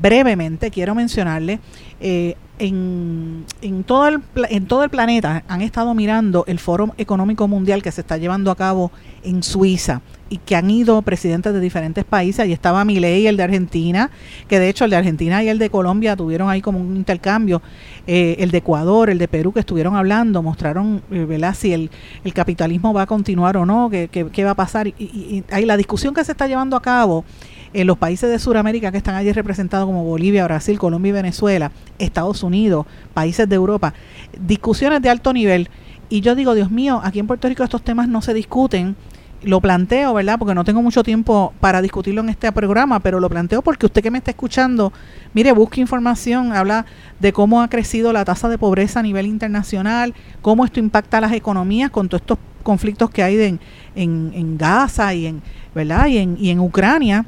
[0.00, 1.58] brevemente quiero mencionarle,
[2.00, 7.48] eh, en, en, todo el, en todo el planeta han estado mirando el Foro Económico
[7.48, 8.92] Mundial que se está llevando a cabo
[9.24, 12.38] en Suiza y que han ido presidentes de diferentes países.
[12.40, 14.10] Ahí estaba Milei, el de Argentina,
[14.46, 17.60] que de hecho el de Argentina y el de Colombia tuvieron ahí como un intercambio.
[18.06, 21.54] Eh, el de Ecuador, el de Perú, que estuvieron hablando, mostraron eh, ¿verdad?
[21.58, 21.90] si el,
[22.24, 24.86] el capitalismo va a continuar o no, qué, qué- qué va a pasar.
[24.86, 25.04] Y, y-
[25.38, 27.24] y ahí la discusión que se está llevando a cabo
[27.72, 31.70] en los países de Sudamérica que están allí representados como Bolivia, Brasil, Colombia y Venezuela,
[31.98, 33.94] Estados Unidos, países de Europa,
[34.38, 35.68] discusiones de alto nivel.
[36.08, 38.96] Y yo digo, Dios mío, aquí en Puerto Rico estos temas no se discuten.
[39.42, 40.38] Lo planteo, ¿verdad?
[40.38, 44.02] Porque no tengo mucho tiempo para discutirlo en este programa, pero lo planteo porque usted
[44.02, 44.92] que me está escuchando,
[45.32, 46.84] mire, busque información, habla
[47.20, 50.12] de cómo ha crecido la tasa de pobreza a nivel internacional,
[50.42, 53.58] cómo esto impacta a las economías con todos estos conflictos que hay de-
[53.94, 55.40] en, en, Gaza y en,
[55.74, 56.08] ¿verdad?
[56.08, 57.24] Y en, y en Ucrania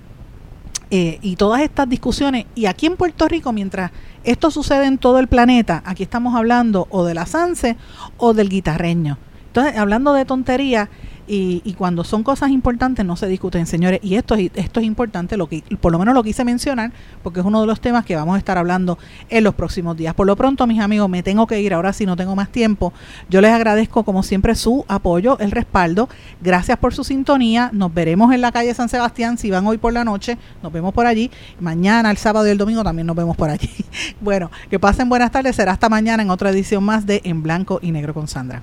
[0.95, 2.45] eh, y todas estas discusiones.
[2.55, 3.93] Y aquí en Puerto Rico, mientras
[4.25, 7.79] esto sucede en todo el planeta, aquí estamos hablando o de la SANSE
[8.19, 9.17] o del guitarreño.
[9.47, 10.91] Entonces, hablando de tonterías,
[11.27, 14.01] y, y cuando son cosas importantes no se discuten, señores.
[14.03, 16.93] Y esto, es- esto es importante, lo que por lo menos lo quise mencionar,
[17.23, 18.99] porque es uno de los temas que vamos a estar hablando
[19.31, 20.15] en los próximos días.
[20.15, 21.75] Por lo pronto, mis amigos, me tengo que ir.
[21.75, 22.93] Ahora sí no tengo más tiempo.
[23.31, 26.09] Yo les agradezco, como siempre, su apoyo, el respaldo.
[26.41, 27.71] Gracias por su sintonía.
[27.73, 29.39] Nos veremos en la calle San Sebastián.
[29.39, 31.31] Si van hoy por la noche, nos vemos por allí.
[31.61, 33.71] Mañana, el sábado y el domingo también nos vemos por allí.
[34.21, 35.57] Bueno, que pasen buenas tardes.
[35.57, 38.63] Será hasta mañana en otra edición más de En Blanco y Negro con Sandra.